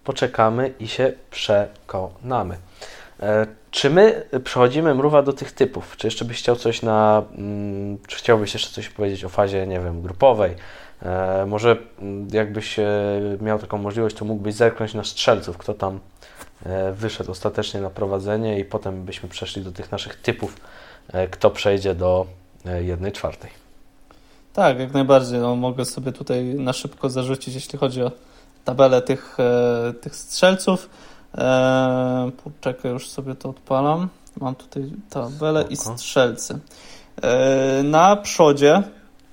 [0.03, 2.57] Poczekamy i się przekonamy.
[3.19, 5.97] E, czy my przechodzimy, mruwa, do tych typów?
[5.97, 7.23] Czy jeszcze byś chciał coś na.
[7.37, 10.55] Mm, czy chciałbyś jeszcze coś powiedzieć o fazie, nie wiem, grupowej?
[11.01, 12.85] E, może mm, jakbyś e,
[13.41, 15.99] miał taką możliwość, to mógłbyś zerknąć na strzelców, kto tam
[16.65, 20.55] e, wyszedł ostatecznie na prowadzenie, i potem byśmy przeszli do tych naszych typów
[21.31, 22.25] kto przejdzie do
[22.65, 23.49] e, jednej czwartej.
[24.53, 25.39] Tak, jak najbardziej.
[25.39, 28.11] No, mogę sobie tutaj na szybko zarzucić, jeśli chodzi o
[28.65, 30.89] tabelę tych, e, tych strzelców.
[31.37, 34.09] E, poczekaj, już sobie to odpalam.
[34.41, 35.73] Mam tutaj tabelę Spoko.
[35.73, 36.59] i strzelcy.
[37.21, 38.83] E, na przodzie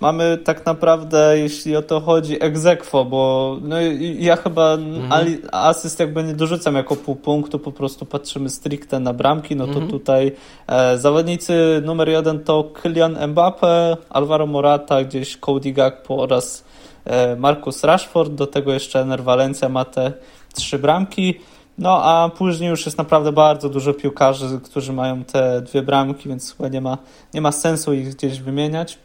[0.01, 3.77] mamy tak naprawdę, jeśli o to chodzi, egzekwo, bo no,
[4.19, 5.39] ja chyba mhm.
[5.53, 9.73] asyst jakby nie dorzucam jako pół punktu, po prostu patrzymy stricte na bramki, no to
[9.73, 9.91] mhm.
[9.91, 10.33] tutaj
[10.67, 16.65] e, zawodnicy numer jeden to Kylian Mbappe, Alvaro Morata, gdzieś Cody Gakpo oraz
[17.05, 20.13] e, Marcus Rashford, do tego jeszcze Ener Valencia ma te
[20.55, 21.41] trzy bramki.
[21.79, 26.57] No a później już jest naprawdę bardzo dużo piłkarzy, którzy mają te dwie bramki, więc
[26.57, 26.99] chyba nie ma,
[27.35, 28.99] nie ma sensu ich gdzieś wymieniać.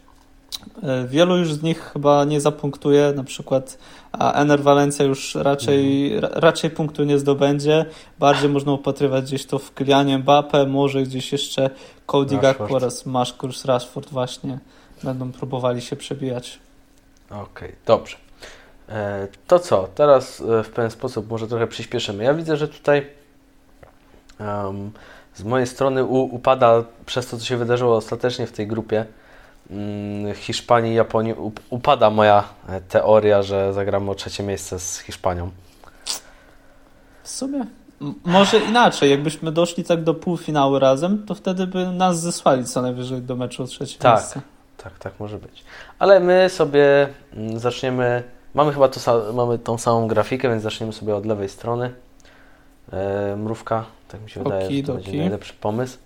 [0.82, 3.78] E, wielu już z nich chyba nie zapunktuje, na przykład
[4.18, 6.32] Ener Valencia już raczej, mhm.
[6.36, 7.86] raczej punktu nie zdobędzie.
[8.18, 11.70] Bardziej można upatrywać gdzieś to w Kylianie Mbappe, może gdzieś jeszcze
[12.06, 14.58] Cody Gakpo oraz Marcus Rashford właśnie
[15.02, 16.58] będą próbowali się przebijać.
[17.26, 18.16] Okej, okay, dobrze.
[18.88, 19.88] E, to co?
[19.94, 22.24] Teraz e, w pewien sposób może trochę przyspieszymy.
[22.24, 23.06] Ja widzę, że tutaj
[24.40, 24.90] um,
[25.34, 29.06] z mojej strony u, upada przez to, co się wydarzyło ostatecznie w tej grupie
[30.34, 31.34] Hiszpanii i Japonii,
[31.70, 35.50] upada moja e, teoria, że zagramy o trzecie miejsce z Hiszpanią.
[37.22, 37.66] W sumie
[38.24, 43.22] może inaczej, jakbyśmy doszli tak do półfinału razem, to wtedy by nas zesłali co najwyżej
[43.22, 44.40] do meczu o trzecie tak, miejsce.
[44.76, 45.64] Tak, tak może być.
[45.98, 48.22] Ale my sobie mm, zaczniemy
[48.54, 51.94] Mamy chyba to, mamy tą samą grafikę, więc zaczniemy sobie od lewej strony.
[52.92, 55.98] E, mrówka, tak mi się wydaje, że to będzie najlepszy pomysł.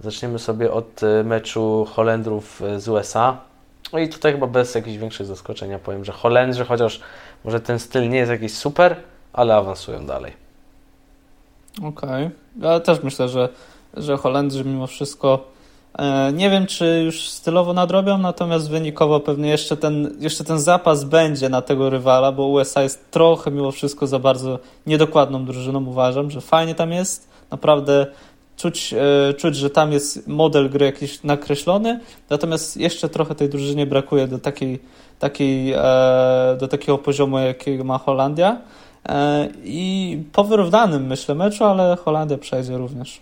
[0.00, 3.36] Zaczniemy sobie od e, meczu Holendrów e, z USA.
[3.92, 7.00] No i tutaj chyba bez jakichś większych zaskoczeń powiem, że Holendrzy, chociaż
[7.44, 8.96] może ten styl nie jest jakiś super,
[9.32, 10.32] ale awansują dalej.
[11.78, 12.26] Okej.
[12.26, 12.30] Okay.
[12.60, 13.48] Ja też myślę, że,
[13.96, 15.54] że Holendrzy mimo wszystko
[15.98, 21.04] E, nie wiem, czy już stylowo nadrobią, natomiast wynikowo pewnie jeszcze ten, jeszcze ten zapas
[21.04, 26.30] będzie na tego rywala, bo USA jest trochę mimo wszystko za bardzo niedokładną drużyną, uważam,
[26.30, 28.06] że fajnie tam jest, naprawdę
[28.56, 32.00] czuć, e, czuć że tam jest model gry jakiś nakreślony,
[32.30, 34.78] natomiast jeszcze trochę tej drużynie brakuje do takiej,
[35.18, 38.60] takiej e, do takiego poziomu, jakiego ma Holandia.
[39.64, 43.20] I po wyrównanym, myślę, meczu, ale Holandia przejdzie również.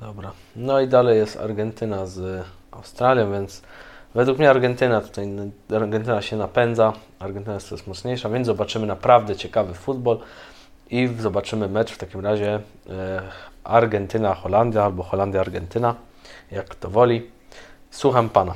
[0.00, 0.32] Dobra.
[0.56, 3.62] No i dalej jest Argentyna z Australią, więc
[4.14, 5.28] według mnie Argentyna tutaj
[5.76, 6.92] Argentyna się napędza.
[7.18, 10.18] Argentyna jest coraz mocniejsza, więc zobaczymy naprawdę ciekawy futbol
[10.90, 12.60] i zobaczymy mecz w takim razie
[13.68, 15.94] e, Argentyna-Holandia albo Holandia-Argentyna,
[16.50, 17.22] jak to woli.
[17.90, 18.54] Słucham Pana.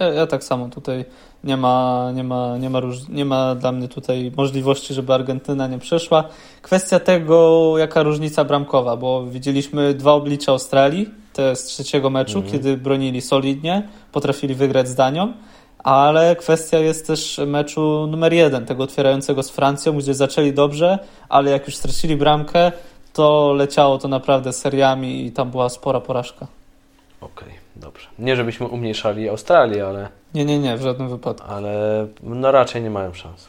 [0.00, 1.04] Ja, ja, tak samo tutaj
[1.44, 5.66] nie ma, nie, ma, nie, ma róż, nie ma dla mnie tutaj możliwości, żeby Argentyna
[5.66, 6.24] nie przeszła.
[6.62, 12.50] Kwestia tego, jaka różnica bramkowa, bo widzieliśmy dwa oblicza Australii, to jest trzeciego meczu, mm.
[12.50, 15.32] kiedy bronili solidnie, potrafili wygrać z Danią,
[15.78, 20.98] ale kwestia jest też meczu numer jeden, tego otwierającego z Francją, gdzie zaczęli dobrze,
[21.28, 22.72] ale jak już stracili bramkę,
[23.12, 26.46] to leciało to naprawdę seriami i tam była spora porażka.
[27.20, 28.08] Okej, okay, dobrze.
[28.18, 30.08] Nie żebyśmy umniejszali Australię, ale...
[30.34, 31.46] Nie, nie, nie, w żadnym wypadku.
[31.48, 33.48] Ale no raczej nie mają szans.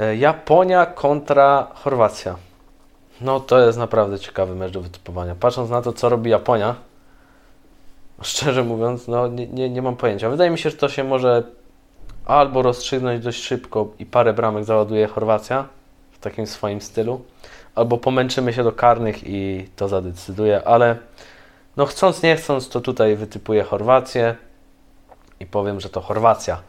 [0.00, 2.36] E, Japonia kontra Chorwacja.
[3.20, 5.34] No to jest naprawdę ciekawy mecz do wytypowania.
[5.34, 6.74] Patrząc na to, co robi Japonia,
[8.22, 10.30] szczerze mówiąc, no nie, nie, nie mam pojęcia.
[10.30, 11.42] Wydaje mi się, że to się może
[12.26, 15.64] albo rozstrzygnąć dość szybko i parę bramek załaduje Chorwacja
[16.12, 17.20] w takim swoim stylu,
[17.78, 20.96] albo pomęczymy się do karnych i to zadecyduje, ale
[21.76, 24.36] no chcąc nie chcąc, to tutaj wytypuję Chorwację
[25.40, 26.60] i powiem, że to Chorwacja.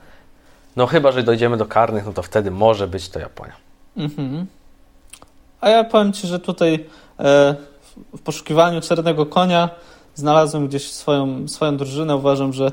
[0.75, 3.53] No chyba, że dojdziemy do karnych, no to wtedy może być to Japonia.
[3.97, 4.45] Mhm.
[5.61, 6.85] A ja powiem Ci, że tutaj
[7.19, 7.55] e,
[8.17, 9.69] w poszukiwaniu czarnego konia
[10.15, 12.15] znalazłem gdzieś swoją, swoją drużynę.
[12.15, 12.71] Uważam, że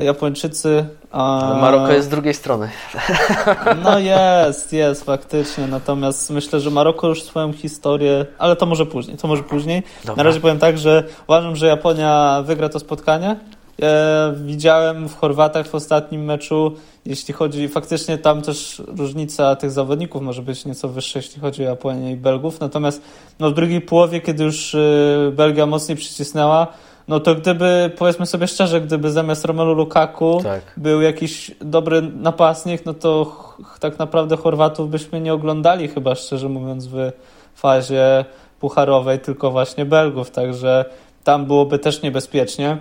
[0.00, 0.86] Japończycy.
[1.10, 1.54] A...
[1.60, 2.68] Maroko jest z drugiej strony.
[3.84, 5.66] No jest, jest faktycznie.
[5.66, 9.16] Natomiast myślę, że Maroko już swoją historię, ale to może później.
[9.16, 9.82] To może później.
[10.04, 10.16] Dobra.
[10.16, 13.36] Na razie powiem tak, że uważam, że Japonia wygra to spotkanie.
[13.78, 13.88] Ja
[14.36, 16.76] widziałem w Chorwatach w ostatnim meczu,
[17.06, 21.68] jeśli chodzi, faktycznie tam też różnica tych zawodników może być nieco wyższa, jeśli chodzi o
[21.68, 22.60] Japonię i Belgów.
[22.60, 23.02] Natomiast
[23.38, 26.66] no, w drugiej połowie, kiedy już y, Belgia mocniej przycisnęła,
[27.08, 30.62] no to gdyby, powiedzmy sobie szczerze, gdyby zamiast Romelu Lukaku tak.
[30.76, 33.36] był jakiś dobry napastnik, no to
[33.80, 37.10] tak naprawdę Chorwatów byśmy nie oglądali chyba, szczerze mówiąc, w
[37.54, 38.24] fazie
[38.60, 40.84] pucharowej, tylko właśnie Belgów, także
[41.24, 42.78] tam byłoby też niebezpiecznie.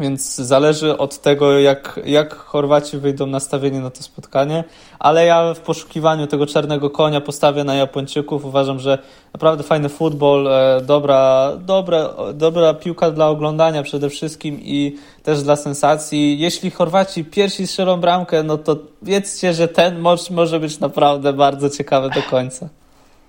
[0.00, 4.64] Więc zależy od tego, jak, jak Chorwaci wyjdą nastawieni na to spotkanie.
[4.98, 8.44] Ale ja w poszukiwaniu tego czarnego konia postawię na Japończyków.
[8.44, 8.98] Uważam, że
[9.32, 15.56] naprawdę fajny futbol, e, dobra, dobra, dobra piłka dla oglądania przede wszystkim i też dla
[15.56, 16.38] sensacji.
[16.38, 21.70] Jeśli Chorwaci pierwsi strzelą bramkę, no to wiedzcie, że ten mecz może być naprawdę bardzo
[21.70, 22.68] ciekawy do końca.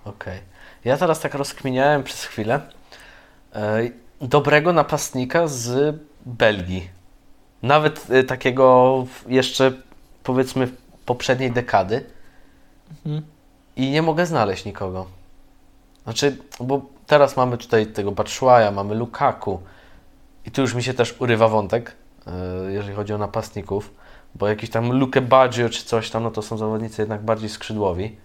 [0.05, 0.33] Okej.
[0.33, 0.39] Okay.
[0.85, 2.59] Ja teraz tak rozkminiałem przez chwilę.
[3.55, 3.89] E,
[4.21, 5.95] dobrego napastnika z
[6.25, 6.89] Belgii.
[7.63, 9.71] Nawet y, takiego jeszcze
[10.23, 10.67] powiedzmy
[11.05, 12.05] poprzedniej dekady.
[13.05, 13.23] Mhm.
[13.75, 15.05] I nie mogę znaleźć nikogo.
[16.03, 19.59] Znaczy, bo teraz mamy tutaj tego Batshuaya, mamy Lukaku.
[20.45, 21.95] I tu już mi się też urywa wątek,
[22.67, 23.93] y, jeżeli chodzi o napastników.
[24.35, 28.17] Bo jakiś tam Luke Baggio czy coś tam, no to są zawodnicy jednak bardziej skrzydłowi.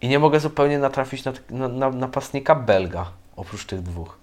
[0.00, 4.18] i nie mogę zupełnie natrafić na, na, na napastnika Belga, oprócz tych dwóch.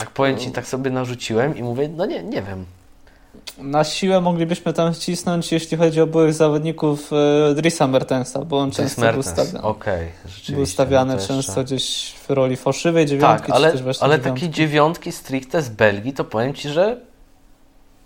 [0.00, 2.64] Tak powiem Ci, tak sobie narzuciłem i mówię, no nie, nie wiem.
[3.58, 8.70] Na siłę moglibyśmy tam wcisnąć, jeśli chodzi o byłych zawodników e, Drisa Mertensa, bo on
[8.70, 9.26] często Mertens.
[9.26, 9.64] był stawiany.
[9.66, 10.08] Okay,
[10.48, 13.46] był stawiany no często gdzieś w roli fałszywej dziewiątki.
[13.46, 17.00] Tak, ale, ale takie dziewiątki stricte z Belgii, to powiem Ci, że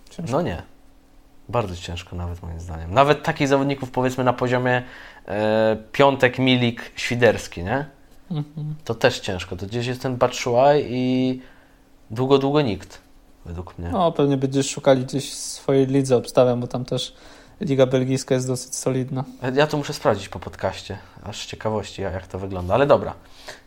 [0.09, 0.31] ciężko.
[0.31, 0.61] no nie.
[1.49, 2.93] Bardzo ciężko nawet moim zdaniem.
[2.93, 4.83] Nawet takich zawodników powiedzmy na poziomie
[5.27, 7.85] e, Piątek, Milik, Świderski, nie?
[8.31, 8.75] Mhm.
[8.85, 9.55] To też ciężko.
[9.55, 11.41] To gdzieś jest ten Batshuayi i
[12.11, 13.01] długo, długo nikt,
[13.45, 13.89] według mnie.
[13.89, 17.13] No, pewnie będziesz szukali gdzieś swojej lidze, obstawiam, bo tam też
[17.61, 19.23] Liga Belgijska jest dosyć solidna.
[19.53, 22.73] Ja to muszę sprawdzić po podcaście, aż z ciekawości, jak to wygląda.
[22.73, 23.13] Ale dobra.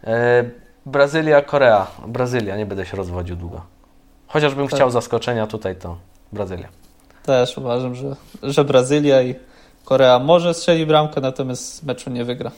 [0.05, 0.45] E,
[0.87, 1.87] Brazylia, Korea.
[2.07, 3.63] Brazylia, nie będę się rozwodził długo.
[4.27, 4.75] Chociażbym tak.
[4.75, 5.97] chciał zaskoczenia tutaj, to
[6.33, 6.69] Brazylia.
[7.23, 9.35] Też uważam, że, że Brazylia i
[9.85, 12.51] Korea może strzeli bramkę, natomiast meczu nie wygra.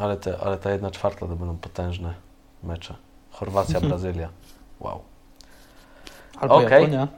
[0.00, 2.14] Ale, te, ale ta jedna czwarta to będą potężne
[2.62, 2.94] mecze.
[3.30, 4.28] Chorwacja, Brazylia.
[4.80, 5.15] Wow.
[6.40, 6.80] Albo okay.
[6.80, 7.08] Japonia.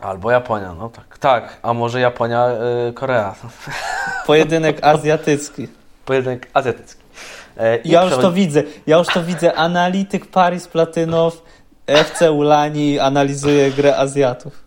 [0.00, 1.18] Albo Japonia, no tak.
[1.18, 2.46] Tak, a może Japonia,
[2.86, 3.34] yy, Korea.
[4.26, 5.68] Pojedynek azjatycki.
[6.04, 7.02] Pojedynek azjatycki.
[7.56, 8.62] E, ja już to widzę.
[8.86, 9.54] Ja już to widzę.
[9.54, 11.42] Analityk Paris Platynow,
[11.86, 14.64] FC Ulani analizuje grę Azjatów.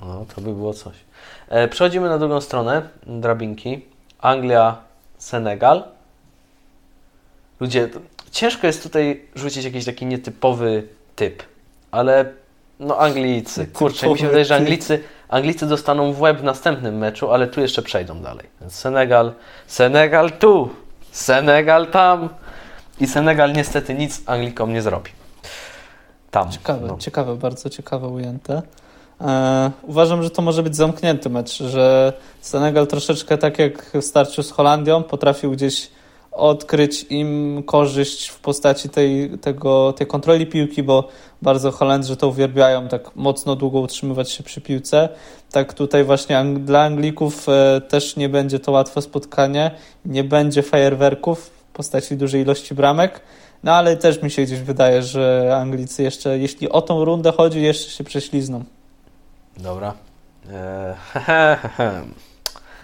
[0.00, 0.96] No, to by było coś.
[1.48, 3.86] E, przechodzimy na drugą stronę drabinki.
[4.18, 4.76] Anglia,
[5.18, 5.84] Senegal.
[7.60, 7.88] Ludzie,
[8.30, 11.42] ciężko jest tutaj rzucić jakiś taki nietypowy typ,
[11.90, 12.32] ale
[12.80, 17.32] no Anglicy, kurczę, mi się wydaje, że Anglicy, Anglicy dostaną w łeb w następnym meczu,
[17.32, 18.46] ale tu jeszcze przejdą dalej.
[18.60, 19.32] Więc Senegal,
[19.66, 20.70] Senegal tu,
[21.10, 22.28] Senegal tam
[23.00, 25.10] i Senegal niestety nic Anglikom nie zrobi.
[26.30, 26.50] Tam.
[26.50, 26.98] Ciekawe, no.
[26.98, 28.62] ciekawe, bardzo ciekawe ujęte.
[29.20, 34.42] E, uważam, że to może być zamknięty mecz, że Senegal troszeczkę tak jak w starciu
[34.42, 35.90] z Holandią potrafił gdzieś
[36.36, 41.08] odkryć im korzyść w postaci tej, tego, tej kontroli piłki, bo
[41.42, 45.08] bardzo Holendrzy to uwielbiają, tak mocno długo utrzymywać się przy piłce.
[45.50, 49.70] Tak tutaj właśnie dla Anglików e, też nie będzie to łatwe spotkanie,
[50.04, 53.20] nie będzie fajerwerków w postaci dużej ilości bramek,
[53.62, 57.62] no ale też mi się gdzieś wydaje, że Anglicy jeszcze, jeśli o tą rundę chodzi,
[57.62, 58.64] jeszcze się prześlizną.
[59.56, 59.94] Dobra.
[60.52, 61.56] Eee,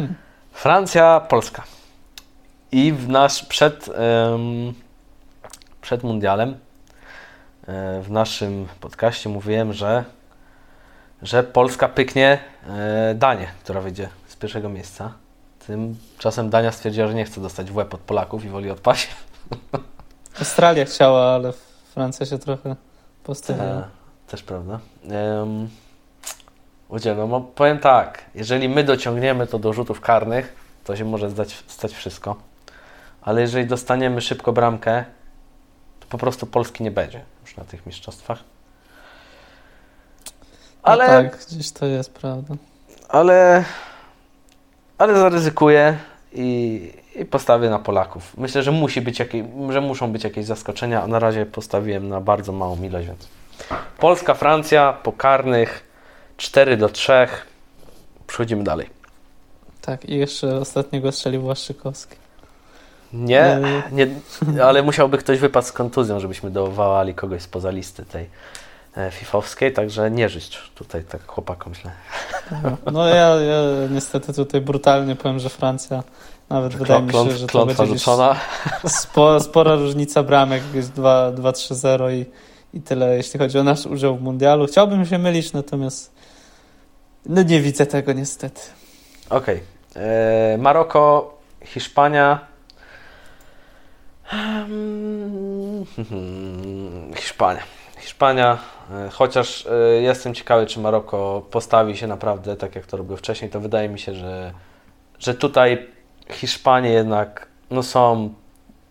[0.52, 1.62] Francja, Polska.
[2.72, 3.90] I w nasz przed,
[5.80, 6.56] przed mundialem e,
[8.02, 10.04] w naszym podcaście mówiłem, że,
[11.22, 15.12] że Polska pyknie e, Danię, która wyjdzie z pierwszego miejsca.
[15.66, 19.08] Tymczasem Dania stwierdziła, że nie chce dostać w łeb od Polaków i woli odpaść.
[20.38, 21.52] Australia chciała, ale
[21.94, 22.76] Francja się trochę
[23.24, 23.66] postawiła.
[23.66, 23.84] E,
[24.26, 24.78] też prawda.
[25.04, 25.68] Um,
[26.90, 31.64] Ludzie, no powiem tak, jeżeli my dociągniemy to do rzutów karnych, to się może zdać,
[31.66, 32.51] stać wszystko.
[33.22, 35.04] Ale jeżeli dostaniemy szybko bramkę,
[36.00, 38.38] to po prostu Polski nie będzie już na tych mistrzostwach.
[38.38, 40.32] No
[40.82, 41.06] ale.
[41.06, 42.54] No tak, gdzieś to jest prawda.
[43.08, 43.64] Ale.
[44.98, 45.98] Ale zaryzykuję
[46.32, 48.36] i, i postawię na Polaków.
[48.36, 52.20] Myślę, że musi być jakieś, że muszą być jakieś zaskoczenia, a na razie postawiłem na
[52.20, 53.28] bardzo małą ilość, więc
[53.98, 55.88] Polska, Francja po karnych
[56.36, 57.12] 4 do 3.
[58.26, 58.90] Przechodzimy dalej.
[59.80, 62.21] Tak, i jeszcze ostatniego strzelił Łaszczykowski.
[63.12, 63.60] Nie,
[63.92, 64.06] nie,
[64.64, 68.30] ale musiałby ktoś wypadł z kontuzją, żebyśmy dowołali kogoś spoza listy tej
[68.96, 71.90] e, fifowskiej, także nie życz tutaj tak chłopakom źle.
[72.92, 76.02] No ja, ja niestety tutaj brutalnie powiem, że Francja
[76.50, 77.98] nawet wydaje mi się, że to będzie
[78.86, 82.26] spo, spora różnica bramek, jest 2-3-0 i,
[82.76, 84.66] i tyle, jeśli chodzi o nasz udział w mundialu.
[84.66, 86.12] Chciałbym się mylić, natomiast
[87.26, 88.60] no nie widzę tego niestety.
[89.30, 89.60] Okej.
[89.90, 90.02] Okay.
[90.02, 91.34] E, Maroko,
[91.64, 92.51] Hiszpania.
[97.16, 97.62] Hiszpania.
[97.98, 98.58] Hiszpania,
[98.90, 103.50] e, chociaż e, jestem ciekawy, czy Maroko postawi się naprawdę tak, jak to robił wcześniej,
[103.50, 104.52] to wydaje mi się, że,
[105.18, 105.86] że tutaj
[106.30, 108.34] Hiszpanie jednak no są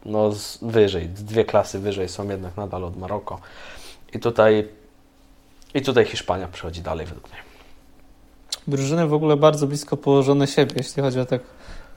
[0.05, 0.31] no,
[0.61, 3.39] wyżej, dwie klasy wyżej są jednak nadal od Maroko.
[4.13, 4.67] I tutaj,
[5.73, 7.51] i tutaj Hiszpania przychodzi dalej według mnie
[8.67, 11.41] drużyny w ogóle bardzo blisko położone siebie, jeśli chodzi o tak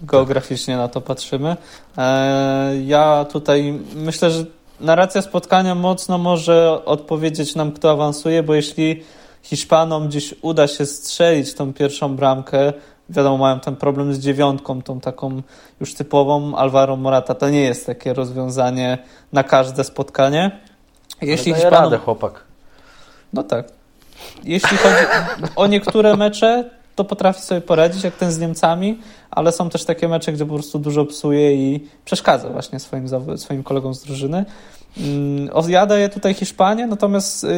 [0.07, 1.57] geograficznie na to patrzymy.
[1.99, 4.45] E, ja tutaj myślę, że
[4.81, 9.03] narracja spotkania mocno może odpowiedzieć nam, kto awansuje, bo jeśli
[9.43, 12.73] Hiszpanom gdzieś uda się strzelić tą pierwszą bramkę,
[13.09, 15.43] wiadomo, mają ten problem z dziewiątką, tą taką
[15.81, 16.57] już typową.
[16.57, 18.99] Alvaro Morata to nie jest takie rozwiązanie
[19.33, 20.61] na każde spotkanie.
[21.23, 21.85] Jeśli Ale Hiszpanom...
[21.85, 22.45] radę, chłopak.
[23.33, 23.67] No tak.
[24.45, 25.07] Jeśli chodzi
[25.57, 28.99] o niektóre mecze, to potrafi sobie poradzić, jak ten z Niemcami,
[29.31, 33.63] ale są też takie mecze, gdzie po prostu dużo psuje i przeszkadza właśnie swoim, swoim
[33.63, 34.45] kolegom z drużyny.
[34.99, 35.51] Mm,
[35.99, 37.51] je tutaj Hiszpanię, natomiast yy,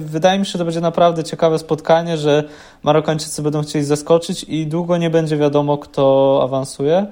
[0.00, 2.44] wydaje mi się, że to będzie naprawdę ciekawe spotkanie, że
[2.82, 7.06] Marokańczycy będą chcieli zaskoczyć i długo nie będzie wiadomo, kto awansuje.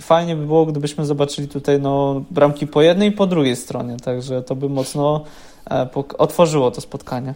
[0.00, 4.42] Fajnie by było, gdybyśmy zobaczyli tutaj no, bramki po jednej i po drugiej stronie, także
[4.42, 5.24] to by mocno
[5.70, 5.88] e,
[6.18, 7.34] otworzyło to spotkanie.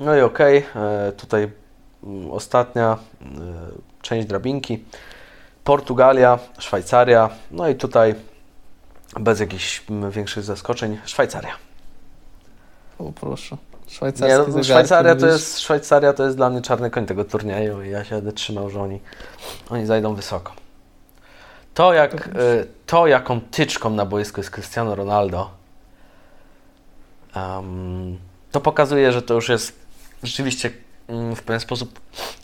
[0.00, 0.82] No i okej, okay.
[0.82, 1.48] E, tutaj
[2.30, 3.26] ostatnia e,
[4.02, 4.84] część drabinki.
[5.64, 8.14] Portugalia, Szwajcaria, no i tutaj
[9.20, 11.52] bez jakichś większych zaskoczeń Szwajcaria.
[12.98, 13.56] O proszę.
[14.02, 17.90] Nie, no, Szwajcaria, to jest, Szwajcaria to jest dla mnie czarny koń tego turnieju i
[17.90, 19.00] ja się będę trzymał, że oni,
[19.70, 20.52] oni zajdą wysoko.
[21.74, 22.30] To, jak, e,
[22.86, 25.50] to jaką tyczką na boisku jest Cristiano Ronaldo,
[27.36, 28.18] um,
[28.52, 29.72] to pokazuje, że to już jest
[30.22, 30.89] rzeczywiście mm,
[31.36, 32.00] w pewien sposób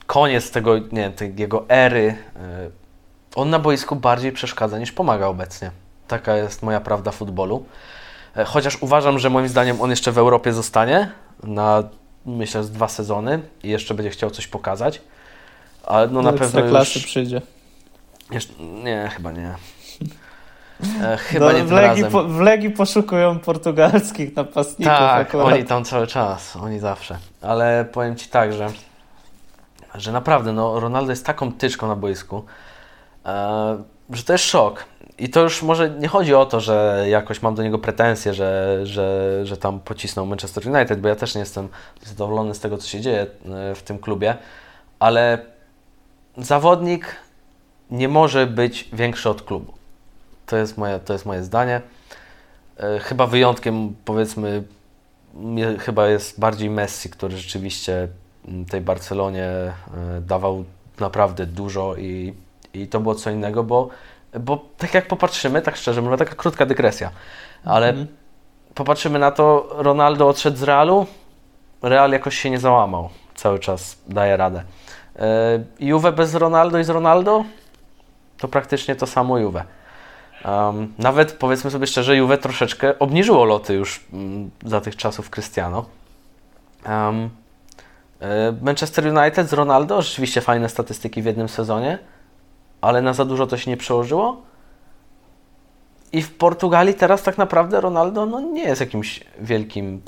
[0.06, 2.16] koniec tego, nie tej jego ery.
[2.36, 2.70] E,
[3.34, 5.70] on na boisku bardziej przeszkadza niż pomaga obecnie.
[6.08, 7.64] Taka jest moja prawda futbolu.
[8.36, 11.10] E, chociaż uważam, że moim zdaniem on jeszcze w Europie zostanie
[11.42, 11.82] na
[12.26, 15.02] myślę z dwa sezony i jeszcze będzie chciał coś pokazać.
[15.84, 17.06] Ale no na pewno klasy już...
[17.06, 17.42] przyjdzie.
[18.30, 18.52] Jeszcze...
[18.62, 19.54] Nie, chyba nie.
[21.02, 24.94] E, chyba no, nie w, Legii po, w Legii poszukują portugalskich napastników.
[24.94, 25.46] Tak, akurat.
[25.46, 27.18] oni tam cały czas, oni zawsze.
[27.42, 28.68] Ale powiem Ci tak, że,
[29.94, 32.44] że naprawdę no, Ronaldo jest taką tyczką na boisku,
[33.26, 34.84] e, że to jest szok.
[35.18, 38.80] I to już może nie chodzi o to, że jakoś mam do niego pretensje, że,
[38.82, 41.68] że, że tam pocisnął Manchester United, bo ja też nie jestem
[42.04, 44.36] zadowolony z tego, co się dzieje e, w tym klubie,
[44.98, 45.38] ale
[46.38, 47.16] zawodnik
[47.90, 49.75] nie może być większy od klubu.
[50.46, 51.80] To jest moje, to jest moje zdanie.
[52.76, 54.62] E, chyba wyjątkiem, powiedzmy,
[55.78, 58.08] chyba jest bardziej Messi, który rzeczywiście
[58.70, 59.72] tej Barcelonie e,
[60.20, 60.64] dawał
[61.00, 62.34] naprawdę dużo i,
[62.74, 63.88] i to było co innego, bo
[64.40, 67.10] bo tak jak popatrzymy, tak szczerze mówiąc, taka krótka dygresja,
[67.64, 68.06] ale mm.
[68.74, 71.06] popatrzymy na to, Ronaldo odszedł z Realu,
[71.82, 74.62] Real jakoś się nie załamał, cały czas daje radę.
[75.16, 75.22] Yy,
[75.86, 77.44] Juve bez Ronaldo i z Ronaldo
[78.38, 79.64] to praktycznie to samo Juve.
[80.46, 85.84] Um, nawet powiedzmy sobie szczerze, Juve troszeczkę obniżyło loty już um, za tych czasów Cristiano.
[86.88, 87.30] Um,
[88.62, 91.98] Manchester United z Ronaldo, rzeczywiście fajne statystyki w jednym sezonie
[92.80, 94.42] ale na za dużo to się nie przełożyło.
[96.12, 100.02] I w Portugalii teraz tak naprawdę Ronaldo no, nie jest jakimś wielkim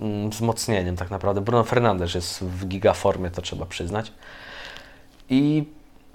[0.00, 1.40] mm, wzmocnieniem tak naprawdę.
[1.40, 4.12] Bruno Fernandes jest w gigaformie, to trzeba przyznać.
[5.30, 5.64] I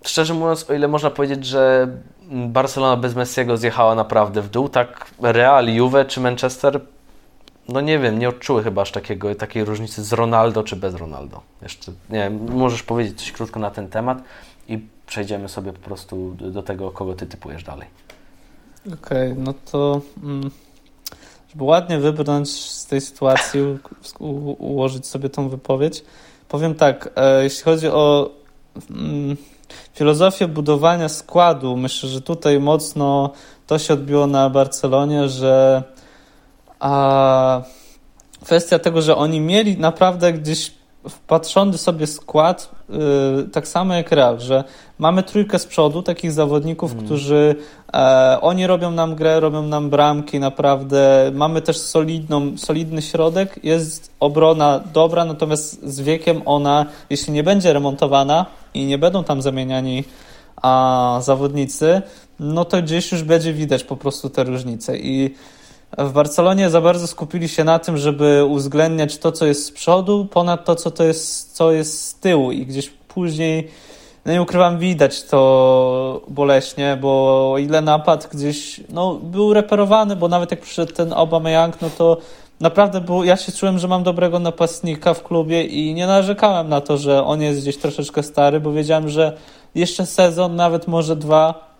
[0.03, 1.87] szczerze mówiąc, o ile można powiedzieć, że
[2.33, 6.81] Barcelona bez Messiego zjechała naprawdę w dół, tak Real, Juve czy Manchester,
[7.69, 11.41] no nie wiem, nie odczuły chyba aż takiego, takiej różnicy z Ronaldo czy bez Ronaldo.
[11.61, 14.23] Jeszcze, nie wiem, możesz powiedzieć coś krótko na ten temat
[14.67, 17.87] i przejdziemy sobie po prostu do tego, kogo ty typujesz dalej.
[18.93, 20.51] Okej, okay, no to mm,
[21.49, 23.61] żeby ładnie wybrnąć z tej sytuacji,
[24.19, 26.03] u, ułożyć sobie tą wypowiedź,
[26.49, 28.29] powiem tak, e, jeśli chodzi o
[28.89, 29.37] mm,
[29.93, 33.29] filozofię budowania składu, myślę, że tutaj mocno
[33.67, 35.83] to się odbiło na Barcelonie, że
[36.79, 37.61] a,
[38.45, 40.71] kwestia tego, że oni mieli naprawdę gdzieś
[41.09, 42.97] wpatrzony sobie skład, yy,
[43.51, 44.63] tak samo jak Real, że
[44.99, 47.05] mamy trójkę z przodu takich zawodników, mm.
[47.05, 47.55] którzy
[47.93, 51.31] e, oni robią nam grę, robią nam bramki, naprawdę.
[51.33, 57.73] Mamy też solidną, solidny środek, jest obrona dobra, natomiast z wiekiem ona, jeśli nie będzie
[57.73, 60.03] remontowana i nie będą tam zamieniani
[60.61, 62.01] a, zawodnicy,
[62.39, 65.35] no to gdzieś już będzie widać po prostu te różnice i
[65.97, 70.25] w Barcelonie za bardzo skupili się na tym, żeby uwzględniać to, co jest z przodu,
[70.25, 72.51] ponad to, co, to jest, co jest z tyłu.
[72.51, 73.67] I gdzieś później,
[74.25, 80.27] no nie ukrywam, widać to boleśnie, bo o ile napad gdzieś no, był reperowany, bo
[80.27, 82.17] nawet jak przyszedł ten Aubameyang, no to
[82.59, 86.81] naprawdę był, ja się czułem, że mam dobrego napastnika w klubie i nie narzekałem na
[86.81, 89.37] to, że on jest gdzieś troszeczkę stary, bo wiedziałem, że
[89.75, 91.73] jeszcze sezon, nawet może dwa,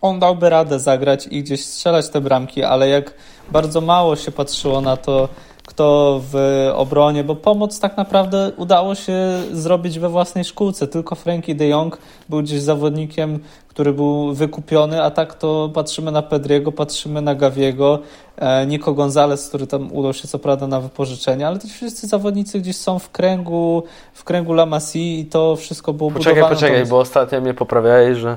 [0.00, 3.14] on dałby radę zagrać i gdzieś strzelać te bramki, ale jak
[3.52, 5.28] bardzo mało się patrzyło na to,
[5.66, 9.14] kto w obronie, bo pomoc tak naprawdę udało się
[9.52, 10.86] zrobić we własnej szkółce.
[10.86, 11.98] Tylko Frankie de Jong
[12.28, 13.38] był gdzieś zawodnikiem,
[13.68, 17.98] który był wykupiony, a tak to patrzymy na Pedriego, patrzymy na Gaviego,
[18.36, 22.60] e, Nico Gonzalez, który tam udał się co prawda na wypożyczenie, ale to wszyscy zawodnicy
[22.60, 23.82] gdzieś są w kręgu,
[24.12, 26.54] w kręgu La Masie i to wszystko było poczekaj, budowane.
[26.54, 28.36] Poczekaj, poczekaj, bo ostatnio mnie poprawiałeś, że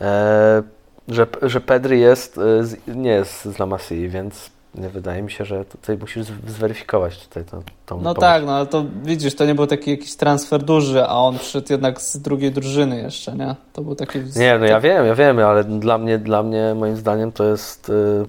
[0.00, 0.75] e,
[1.08, 5.44] że, że Pedri jest, z, nie jest z La Masie, więc nie wydaje mi się,
[5.44, 9.54] że tutaj musisz zweryfikować tutaj to, tą No tak, no ale to widzisz, to nie
[9.54, 13.54] był taki jakiś transfer duży, a on przyszedł jednak z drugiej drużyny jeszcze, nie?
[13.72, 14.18] To był taki...
[14.36, 17.88] Nie, no ja wiem, ja wiem, ale dla mnie, dla mnie moim zdaniem to jest...
[17.88, 18.26] Yy,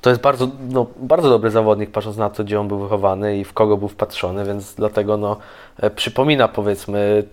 [0.00, 3.44] to jest bardzo, no, bardzo dobry zawodnik, patrząc na to, gdzie on był wychowany i
[3.44, 5.36] w kogo był wpatrzony, więc dlatego no,
[5.76, 7.24] e, przypomina powiedzmy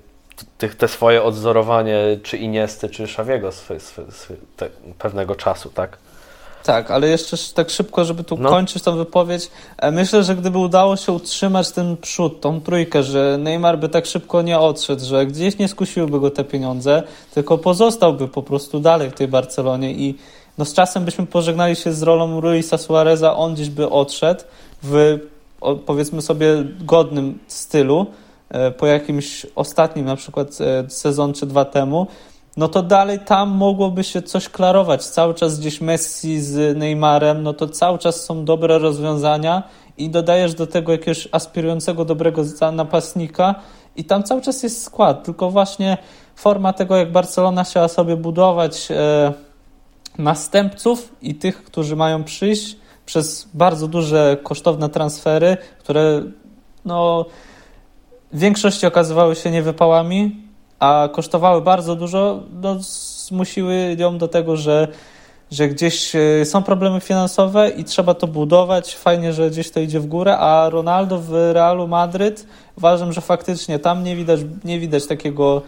[0.78, 3.50] te swoje odzorowanie czy Iniesty, czy Szawiego
[5.00, 5.98] pewnego czasu, tak?
[6.64, 8.50] Tak, ale jeszcze tak szybko, żeby tu no.
[8.50, 9.52] kończyć tą wypowiedź.
[9.78, 14.06] E, myślę, że gdyby udało się utrzymać ten przód, tą trójkę, że Neymar by tak
[14.06, 17.04] szybko nie odszedł, że gdzieś nie skusiłyby go te pieniądze,
[17.34, 20.18] tylko pozostałby po prostu dalej w tej Barcelonie i
[20.58, 24.44] no z czasem byśmy pożegnali się z rolą Luisa Suareza, on gdzieś by odszedł
[24.84, 25.20] w
[25.86, 26.48] powiedzmy sobie
[26.80, 28.06] godnym stylu
[28.78, 32.08] po jakimś ostatnim na przykład e, sezon czy dwa temu
[32.58, 35.06] no to dalej tam mogłoby się coś klarować.
[35.06, 39.64] Cały czas gdzieś Messi z Neymarem, no to cały czas są dobre rozwiązania
[39.98, 42.44] i dodajesz do tego jakiegoś aspirującego dobrego
[42.74, 43.56] napastnika
[43.96, 45.98] i tam cały czas jest skład, tylko właśnie
[46.36, 49.34] forma tego, jak Barcelona chciała sobie budować e,
[50.18, 56.22] następców i tych, którzy mają przyjść przez bardzo duże, kosztowne transfery, które
[56.86, 57.26] no,
[58.34, 60.36] w większości okazywały się niewypałami,
[60.80, 62.76] a kosztowały bardzo dużo, no,
[63.28, 64.88] zmusiły ją do tego, że,
[65.52, 68.96] że gdzieś e, są problemy finansowe i trzeba to budować.
[68.96, 73.80] Fajnie, że gdzieś to idzie w górę, a Ronaldo w Realu Madryt uważam, że faktycznie
[73.80, 75.62] tam nie widać, nie widać takiego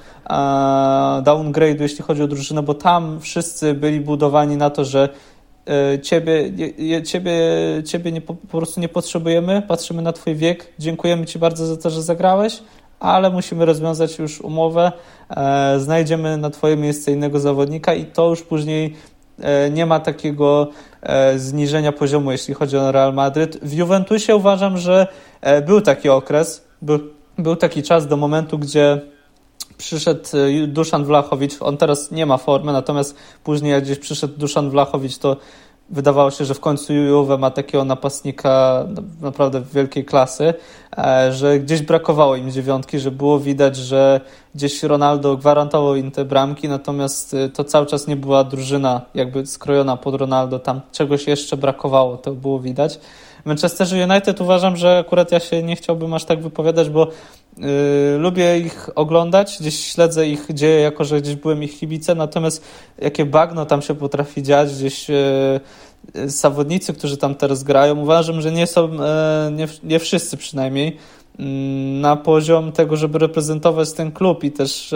[1.23, 5.09] downgrade'u, jeśli chodzi o drużynę, bo tam wszyscy byli budowani na to, że
[6.01, 6.51] Ciebie,
[7.03, 7.33] ciebie,
[7.85, 11.89] ciebie nie, po prostu nie potrzebujemy, patrzymy na Twój wiek, dziękujemy Ci bardzo za to,
[11.89, 12.61] że zagrałeś,
[12.99, 14.91] ale musimy rozwiązać już umowę,
[15.29, 18.95] e, znajdziemy na Twoje miejsce innego zawodnika i to już później
[19.39, 20.69] e, nie ma takiego
[21.01, 23.57] e, zniżenia poziomu, jeśli chodzi o Real Madryt.
[23.61, 25.07] W Juventusie uważam, że
[25.65, 26.99] był taki okres, był,
[27.37, 29.01] był taki czas do momentu, gdzie
[29.77, 30.29] przyszedł
[30.67, 35.37] Duszan Wlachowicz, on teraz nie ma formy, natomiast później jak gdzieś przyszedł Duszan Wlachowicz, to
[35.89, 38.85] wydawało się, że w końcu Juve ma takiego napastnika
[39.21, 40.53] naprawdę wielkiej klasy,
[40.97, 44.21] e, że gdzieś brakowało im dziewiątki, że było widać, że
[44.55, 49.45] gdzieś Ronaldo gwarantował im te bramki, natomiast e, to cały czas nie była drużyna jakby
[49.45, 52.99] skrojona pod Ronaldo, tam czegoś jeszcze brakowało, to było widać.
[53.45, 57.07] Manchester United uważam, że akurat ja się nie chciałbym aż tak wypowiadać, bo
[57.57, 57.67] yy,
[58.17, 62.63] lubię ich oglądać, gdzieś śledzę ich dzieje, jako że gdzieś byłem ich kibice, natomiast
[62.97, 65.59] jakie bagno tam się potrafi dziać, gdzieś yy,
[66.29, 68.89] zawodnicy, którzy tam teraz grają, uważam, że nie są,
[69.51, 70.97] nie, nie wszyscy przynajmniej,
[71.39, 74.93] mm, na poziom tego, żeby reprezentować ten klub i też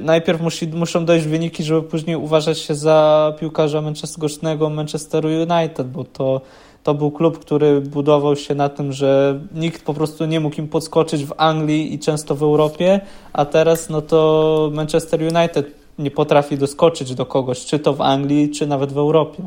[0.00, 4.30] najpierw musi, muszą dojść wyniki, żeby później uważać się za piłkarza Manchester,
[4.70, 6.40] Manchesteru United, bo to
[6.84, 10.68] to był klub, który budował się na tym, że nikt po prostu nie mógł im
[10.68, 13.00] podskoczyć w Anglii i często w Europie,
[13.32, 15.66] a teraz no to Manchester United
[15.98, 19.46] nie potrafi doskoczyć do kogoś, czy to w Anglii, czy nawet w Europie.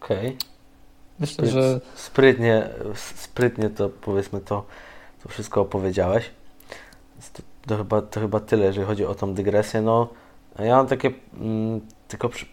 [0.00, 0.18] Okej.
[0.18, 0.36] Okay.
[1.20, 1.80] Myślę, że...
[1.94, 4.64] Sprytnie, sprytnie to powiedzmy to,
[5.22, 6.30] to wszystko opowiedziałeś.
[7.32, 9.82] To, to, chyba, to chyba tyle, jeżeli chodzi o tą dygresję.
[9.82, 10.08] No,
[10.58, 11.10] ja mam takie,
[11.40, 12.46] mm, tylko przy,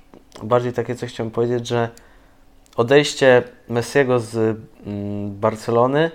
[0.43, 1.89] bardziej takie coś chciałem powiedzieć, że
[2.77, 6.11] odejście Messiego z mm, Barcelony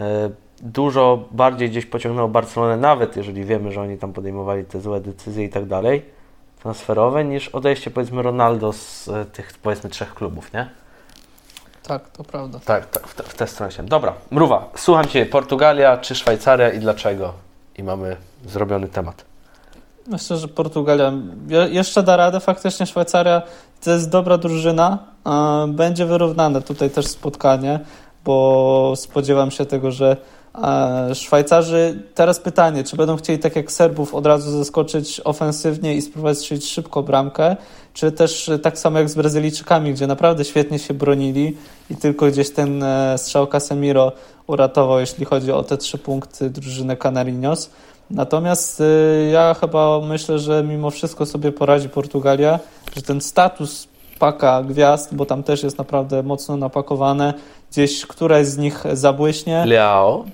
[0.00, 0.30] e,
[0.62, 5.44] dużo bardziej gdzieś pociągnęło Barcelonę, nawet jeżeli wiemy, że oni tam podejmowali te złe decyzje
[5.44, 6.02] i tak dalej,
[6.62, 10.70] transferowe, niż odejście powiedzmy Ronaldo z e, tych powiedzmy trzech klubów, nie?
[11.82, 12.60] Tak, to prawda.
[12.64, 13.82] Tak, tak w, te, w tę stronę się.
[13.82, 17.32] Dobra, Mruwa, słucham Cię, Portugalia czy Szwajcaria i dlaczego?
[17.78, 19.24] I mamy zrobiony temat.
[20.06, 21.12] Myślę, że Portugalia
[21.70, 22.40] jeszcze da radę.
[22.40, 23.42] Faktycznie Szwajcaria
[23.80, 24.98] to jest dobra drużyna.
[25.68, 27.80] Będzie wyrównane tutaj też spotkanie,
[28.24, 30.16] bo spodziewam się tego, że
[31.14, 36.38] Szwajcarzy, teraz pytanie, czy będą chcieli tak jak Serbów od razu zaskoczyć ofensywnie i spróbować
[36.38, 37.56] strzelić szybko bramkę,
[37.94, 41.56] czy też tak samo jak z Brazylijczykami, gdzie naprawdę świetnie się bronili
[41.90, 44.12] i tylko gdzieś ten e, strzał Casemiro
[44.46, 47.70] uratował, jeśli chodzi o te trzy punkty drużyny Canarinos.
[48.10, 52.58] Natomiast y, ja chyba myślę, że mimo wszystko sobie poradzi Portugalia,
[52.96, 53.88] że ten status
[54.18, 57.34] paka gwiazd, bo tam też jest naprawdę mocno napakowane,
[57.70, 59.64] gdzieś któraś z nich zabłyśnie.
[59.66, 60.24] Leao?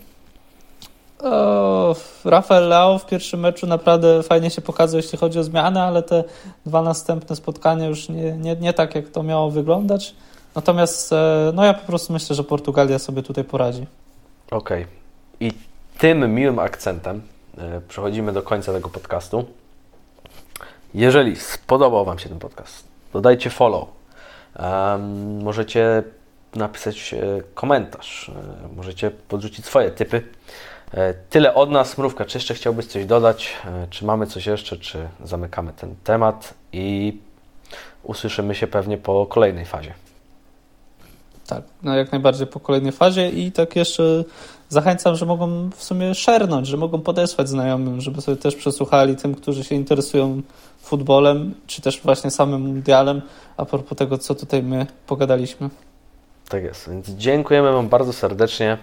[1.21, 6.03] O, Rafael Leao w pierwszym meczu naprawdę fajnie się pokazał, jeśli chodzi o zmiany, ale
[6.03, 6.25] te
[6.67, 10.15] dwa następne spotkania już nie, nie, nie tak, jak to miało wyglądać.
[10.55, 13.87] Natomiast e, no ja po prostu myślę, że Portugalia sobie tutaj poradzi.
[14.51, 14.83] Okej.
[14.83, 14.87] Okay.
[15.41, 15.53] I
[15.99, 17.23] tym miłym akcentem
[17.89, 19.45] przechodzimy do końca tego podcastu.
[20.95, 23.89] Jeżeli spodobał Wam się ten podcast, dodajcie follow
[25.43, 26.03] Możecie
[26.55, 30.23] napisać e, komentarz, e, możecie podrzucić swoje typy.
[30.95, 31.99] E, tyle od nas.
[31.99, 33.57] Mrówka, czy jeszcze chciałbyś coś dodać?
[33.91, 37.19] Czy mamy coś jeszcze, czy zamykamy ten temat i
[38.03, 39.95] usłyszymy się pewnie po kolejnej fazie.
[41.47, 44.25] Tak, no jak najbardziej po kolejnej fazie i tak jeszcze
[44.69, 49.35] zachęcam, że mogą w sumie szernąć, że mogą podesłać znajomym, żeby sobie też przesłuchali tym,
[49.35, 50.43] którzy się interesują
[50.83, 53.23] futbolem, czy też właśnie samym mundialem,
[53.57, 55.71] a propos tego, co tutaj my pogadaliśmy.
[56.49, 58.79] Tak jest, więc dziękujemy Wam bardzo serdecznie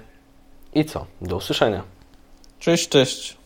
[0.74, 1.06] i co?
[1.22, 1.84] Do usłyszenia.
[2.60, 3.43] Cześć, cześć.